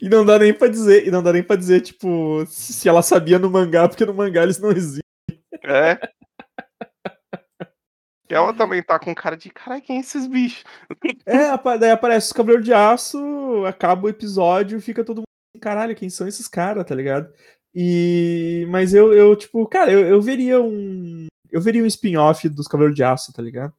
[0.00, 3.02] E não dá nem pra dizer, e não dá nem pra dizer, tipo, se ela
[3.02, 5.02] sabia no mangá, porque no mangá eles não existem.
[5.64, 5.98] É.
[8.28, 10.64] E ela também tá com cara de, caralho, quem é esses bichos?
[11.26, 15.94] É, daí aparece os Cavaleiros de Aço, acaba o episódio, fica todo mundo, assim, caralho,
[15.96, 17.32] quem são esses caras, tá ligado?
[17.74, 18.66] E.
[18.70, 21.26] Mas eu, eu tipo, cara, eu, eu veria um.
[21.50, 23.72] Eu veria um spin-off dos Cavaleiros de Aço, tá ligado?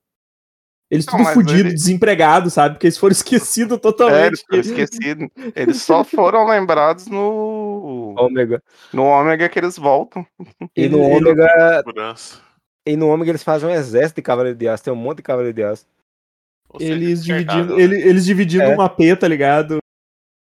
[0.90, 2.76] Eles Não, tudo fudido, ele- desempregado, sabe?
[2.76, 4.28] Porque eles foram esquecidos É, totalmente.
[4.28, 5.28] eles foram esquecidos.
[5.56, 8.14] Eles só foram lembrados no.
[8.18, 8.62] Ômega.
[8.94, 10.26] No Ômega que eles voltam.
[10.76, 11.84] E no Ômega.
[12.86, 14.84] E no Ômega eles fazem um exército de Cavaleiro de Aço.
[14.84, 15.86] Tem um monte de Cavaleiro de Aço.
[16.78, 17.82] Seja, Eles dividindo, né?
[17.84, 18.76] ele- eles dividindo É.
[18.76, 19.78] um AP, tá ligado?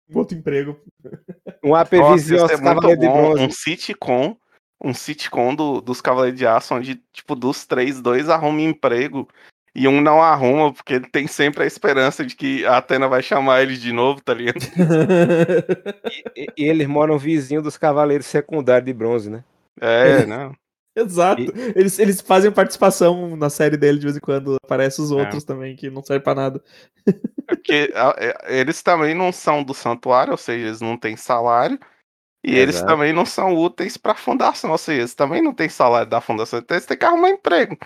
[0.09, 0.79] Um outro emprego.
[1.63, 3.21] Um AP vizinho é muito Cavaleiros de bom.
[3.33, 3.43] Bronze.
[3.43, 4.37] Um sitcom.
[4.83, 9.27] Um sitcom do, dos Cavaleiros de Aço, onde, tipo, dos três, dois arrumam emprego
[9.75, 13.23] e um não arruma, porque ele tem sempre a esperança de que a Atena vai
[13.23, 14.59] chamar ele de novo, tá ligado?
[16.35, 19.43] E, e eles moram vizinho dos Cavaleiros Secundários de Bronze, né?
[19.79, 20.53] É, não.
[20.95, 21.41] Exato.
[21.75, 24.57] Eles, eles fazem participação na série dele de vez em quando.
[24.63, 26.63] Aparecem os outros também, que não servem pra nada.
[27.47, 31.79] Porque a- é, eles também não são do santuário, ou seja, eles não têm salário.
[32.45, 32.91] E eles Exato.
[32.91, 36.59] também não são úteis pra fundação, ou seja, eles também não têm salário da fundação,
[36.59, 37.77] então eles têm que arrumar emprego.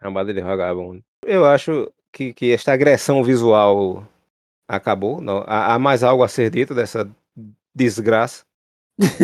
[0.00, 1.02] Cambada de vagabundo.
[1.24, 4.04] Eu acho que, que esta agressão visual
[4.68, 5.20] acabou.
[5.20, 7.08] Não, há, há mais algo a ser dito dessa
[7.74, 8.44] desgraça.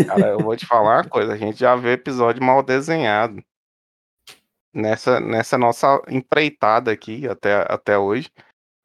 [0.07, 3.43] Cara, eu vou te falar uma coisa, a gente já vê episódio mal desenhado.
[4.75, 8.31] Nessa, nessa nossa empreitada aqui até, até hoje.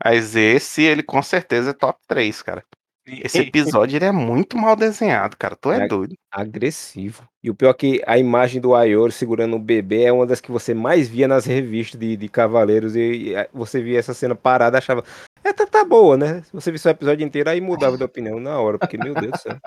[0.03, 2.63] Mas esse, ele com certeza é top 3, cara.
[3.05, 5.55] Esse episódio ele é muito mal desenhado, cara.
[5.55, 6.15] Tu é É doido.
[6.31, 7.27] Agressivo.
[7.43, 10.39] E o pior é que a imagem do Aioro segurando o bebê é uma das
[10.39, 12.95] que você mais via nas revistas de, de Cavaleiros.
[12.95, 15.03] E, você via essa cena parada achava.
[15.43, 16.41] É, tá, tá boa, né?
[16.43, 18.77] Se você visse o episódio inteiro, aí mudava de opinião na hora.
[18.77, 19.57] Porque, meu Deus do céu.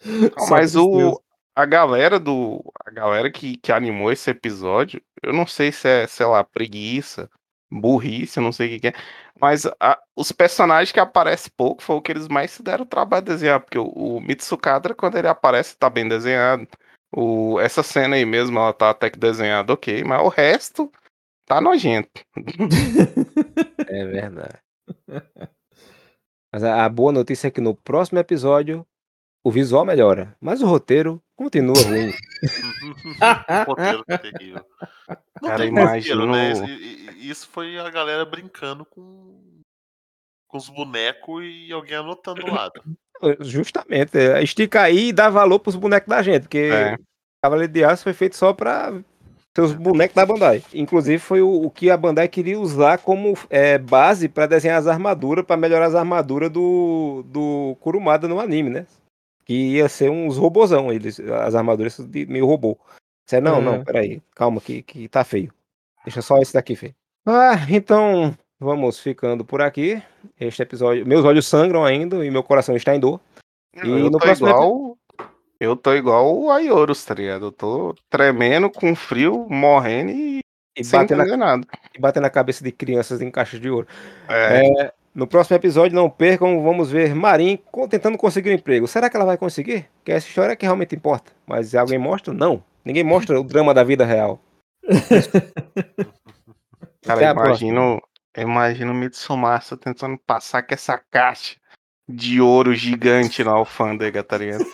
[0.36, 1.20] Não, mas o,
[1.54, 2.62] a galera do.
[2.84, 7.28] A galera que, que animou esse episódio, eu não sei se é, sei lá, preguiça,
[7.70, 8.92] burrice, eu não sei o que, que é.
[9.40, 13.24] Mas a- os personagens que aparecem pouco foi o que eles mais se deram trabalho
[13.24, 13.60] de desenhar.
[13.60, 16.68] Porque o, o Mitsukadra, quando ele aparece, tá bem desenhado.
[17.14, 20.04] O, essa cena aí mesmo, ela tá até que desenhada, ok.
[20.04, 20.92] Mas o resto
[21.46, 22.10] tá nojento.
[23.88, 24.58] É verdade.
[26.52, 28.86] Mas a, a boa notícia é que no próximo episódio
[29.44, 32.12] o visual melhora, mas o roteiro continua ruim.
[33.66, 34.64] Roteiro terrível.
[35.40, 36.52] Não Cara, tem roteiro, imagino- né?
[36.52, 39.60] Isso- Isso foi a galera brincando com,
[40.48, 42.82] com os bonecos e alguém anotando do lado.
[43.40, 46.96] Justamente, é, estica aí e dá valor pros bonecos da gente, porque É.
[47.42, 48.92] Cavaleiro de Aço foi feito só pra
[49.56, 50.62] ser os bonecos da Bandai.
[50.74, 54.86] Inclusive foi o, o que a Bandai queria usar como é, base pra desenhar as
[54.86, 58.86] armaduras, pra melhorar as armaduras do, do Kurumada no anime, né?
[59.46, 62.78] Que ia ser uns robozão, eles, as armaduras de meio robô.
[63.24, 63.60] Você, não, É.
[63.62, 65.50] não, peraí, calma que, que tá feio.
[66.04, 66.94] Deixa só esse daqui feio.
[67.24, 70.02] Ah, então vamos ficando por aqui.
[70.38, 73.20] Este episódio, meus olhos sangram ainda e meu coração está em dor.
[73.74, 74.98] E eu no tô próximo igual.
[75.58, 77.46] Eu tô igual o Ayorus, tá ligado?
[77.46, 80.40] Eu tô tremendo, com frio, morrendo e,
[80.76, 81.66] E sem batendo entender nada.
[81.94, 83.86] e bater na cabeça de crianças em caixas de ouro.
[84.28, 84.82] É.
[84.82, 88.86] É, no próximo episódio, não percam, vamos ver Marin co- tentando conseguir um emprego.
[88.86, 89.86] Será que ela vai conseguir?
[90.04, 91.32] Que essa história é que realmente importa.
[91.46, 92.34] Mas alguém mostra?
[92.34, 92.62] Não.
[92.84, 94.38] Ninguém mostra o drama da vida real.
[97.02, 98.02] Cara, imagino,
[98.34, 101.56] eu imagino o Mitsumasa tentando passar com essa caixa
[102.08, 104.64] de ouro gigante na alfândega, tá ligado?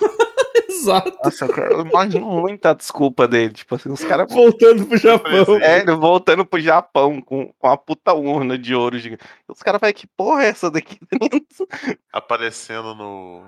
[0.82, 1.16] Exato.
[1.22, 3.52] Nossa, eu imagino muita desculpa dele.
[3.52, 4.32] Tipo assim, os caras.
[4.32, 5.56] Voltando pro Japão.
[5.60, 9.22] É, ele voltando pro Japão com, com a puta urna de ouro gigante.
[9.48, 10.98] Os caras vai, que porra é essa daqui?
[12.12, 13.46] Aparecendo no,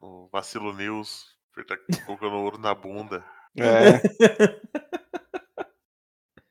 [0.00, 1.26] no Vacilo News,
[1.66, 3.24] tá colocando ouro na bunda.
[3.58, 4.02] É.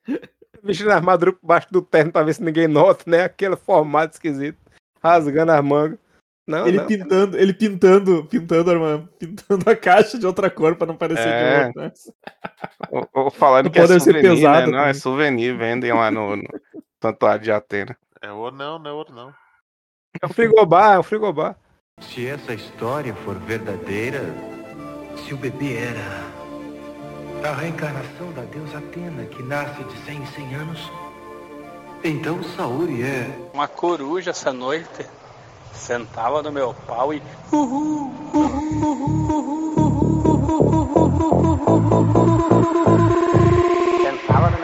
[0.64, 3.26] Vestindo a armadura por baixo do terno pra ver se ninguém nota, né?
[3.26, 4.58] Aquele formato esquisito.
[5.02, 6.00] Rasgando as mangas.
[6.46, 6.86] Não, ele não.
[6.88, 11.28] pintando, ele pintando, pintando, a irmã, pintando a caixa de outra cor pra não parecer
[11.28, 11.60] É.
[11.62, 11.84] de outra.
[11.84, 11.92] né?
[12.92, 14.78] Ou- ou falando Não que é pode ser souvenir, pesado né?
[14.78, 16.44] Não, é souvenir, vendem lá no, no
[17.02, 17.98] Santuário de Atena.
[18.22, 19.34] É ouro não, não é ouro não.
[20.22, 21.56] É um frigobar, é um frigobar.
[22.02, 24.20] Se essa história for verdadeira,
[25.26, 30.56] se o bebê era a reencarnação da deusa Atena, que nasce de 100 em 100
[30.56, 30.92] anos,
[32.04, 35.06] então Saori é Uma coruja essa noite
[35.74, 37.22] sentava no meu pau e.
[44.04, 44.63] Sentava no meu pau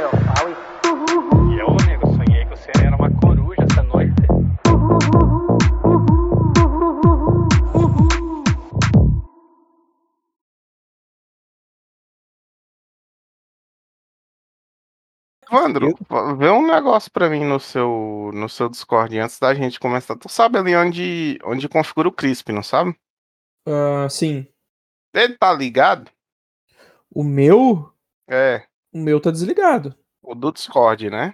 [15.52, 15.97] Evandro,
[16.38, 20.16] vê um negócio pra mim no seu, no seu Discord antes da gente começar.
[20.16, 22.95] Tu sabe ali onde, onde configura o Crisp, não sabe?
[23.66, 24.45] Ah, sim.
[25.14, 26.12] Ele tá ligado?
[27.14, 27.91] O meu.
[28.30, 28.64] É.
[28.93, 29.95] O meu tá desligado.
[30.22, 31.34] O do Discord, né?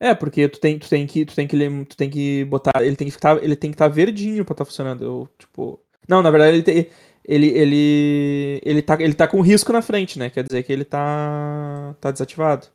[0.00, 2.96] É, porque tu tem, tu tem que, tu tem que, tu tem que botar, ele
[2.96, 5.04] tem que ficar, ele tem que estar verdinho pra estar funcionando.
[5.04, 6.90] Eu, tipo, não, na verdade ele tem,
[7.24, 10.30] ele, ele, ele tá, ele tá com risco na frente, né?
[10.30, 12.66] Quer dizer que ele tá, tá desativado.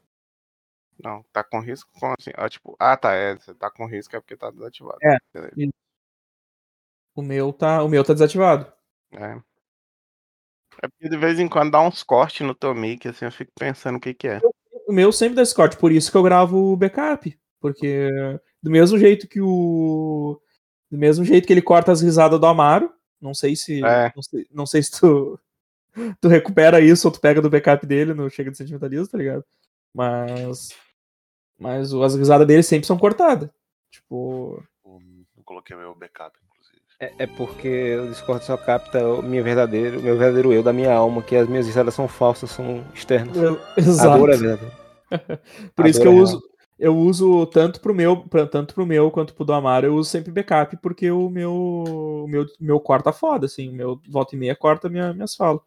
[1.03, 2.31] Não, tá com risco como assim?
[2.35, 4.97] Ah, tipo, ah, tá, é, você tá com risco é porque tá desativado.
[5.03, 5.17] É.
[5.33, 5.71] Beleza.
[7.15, 8.71] O meu tá, o meu tá desativado.
[9.11, 9.39] É.
[10.83, 13.51] É porque de vez em quando dá uns cortes no teu mic, assim, eu fico
[13.57, 14.41] pensando o que que é.
[14.87, 18.09] O meu sempre dá esse corte, por isso que eu gravo o backup, porque
[18.61, 20.39] do mesmo jeito que o
[20.91, 24.11] do mesmo jeito que ele corta as risadas do Amaro, não sei se É.
[24.15, 25.39] não, sei, não sei se tu
[26.21, 29.43] tu recupera isso ou tu pega do backup dele no chega de sentimentalismo, tá ligado?
[29.93, 30.69] Mas
[31.59, 33.49] mas as risadas dele sempre são cortadas.
[33.91, 36.81] Tipo, Eu coloquei meu backup, inclusive.
[36.99, 40.73] É, é porque o Discord só capta o meu verdadeiro, o meu verdadeiro eu da
[40.73, 43.35] minha alma, que as minhas risadas são falsas, são externas.
[43.37, 44.09] Eu- exato.
[44.11, 44.73] A dor é verdadeira.
[45.75, 46.41] Por A isso que eu é uso,
[46.79, 50.09] eu uso tanto pro meu, pra- tanto pro meu quanto pro do Amaro, eu uso
[50.09, 54.39] sempre backup, porque o meu, o meu, meu corta foda, assim, o meu volta e
[54.39, 55.61] meia corta minha, minhas falas.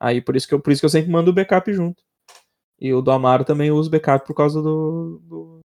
[0.00, 2.02] Aí por isso que eu, por isso que eu sempre mando o backup junto.
[2.80, 5.60] E o do Amaro também uso backup por causa do, do-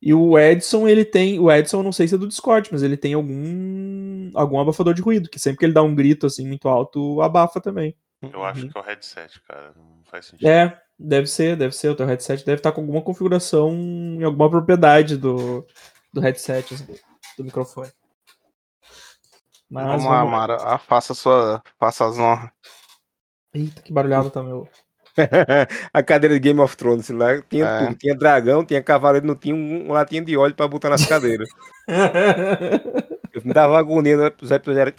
[0.00, 2.82] E o Edson, ele tem, o Edson eu não sei se é do Discord, mas
[2.82, 6.46] ele tem algum algum abafador de ruído, que sempre que ele dá um grito assim
[6.46, 7.96] muito alto, abafa também.
[8.22, 8.68] Eu acho Uhum.
[8.70, 9.72] que é o headset, cara.
[9.76, 10.48] Não faz sentido.
[10.48, 11.88] É, deve ser, deve ser.
[11.90, 15.64] O teu headset deve estar com alguma configuração em alguma propriedade do,
[16.12, 16.94] do headset, assim,
[17.36, 17.90] do microfone.
[19.70, 22.50] Mas vamos lá, Amara, ah, faça, sua, faça as honras.
[23.54, 24.68] Eita, que barulhada tá meu.
[25.92, 27.78] a cadeira de Game of Thrones lá tinha É.
[27.86, 27.96] tudo.
[27.96, 31.48] Tinha dragão, tinha cavaleiro, não tinha um, um latinha de óleo pra botar nas cadeiras.
[33.32, 34.32] Eu me dava agonia, né?
[34.40, 34.92] os episódios eram.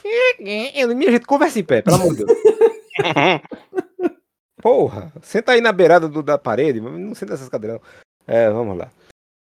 [0.75, 2.37] Eu, minha gente, conversa em pé, pelo amor de Deus.
[4.61, 7.79] Porra, senta aí na beirada do- da parede, mas não senta nessas cadeiras.
[7.79, 8.35] não.
[8.35, 8.89] É, vamos lá.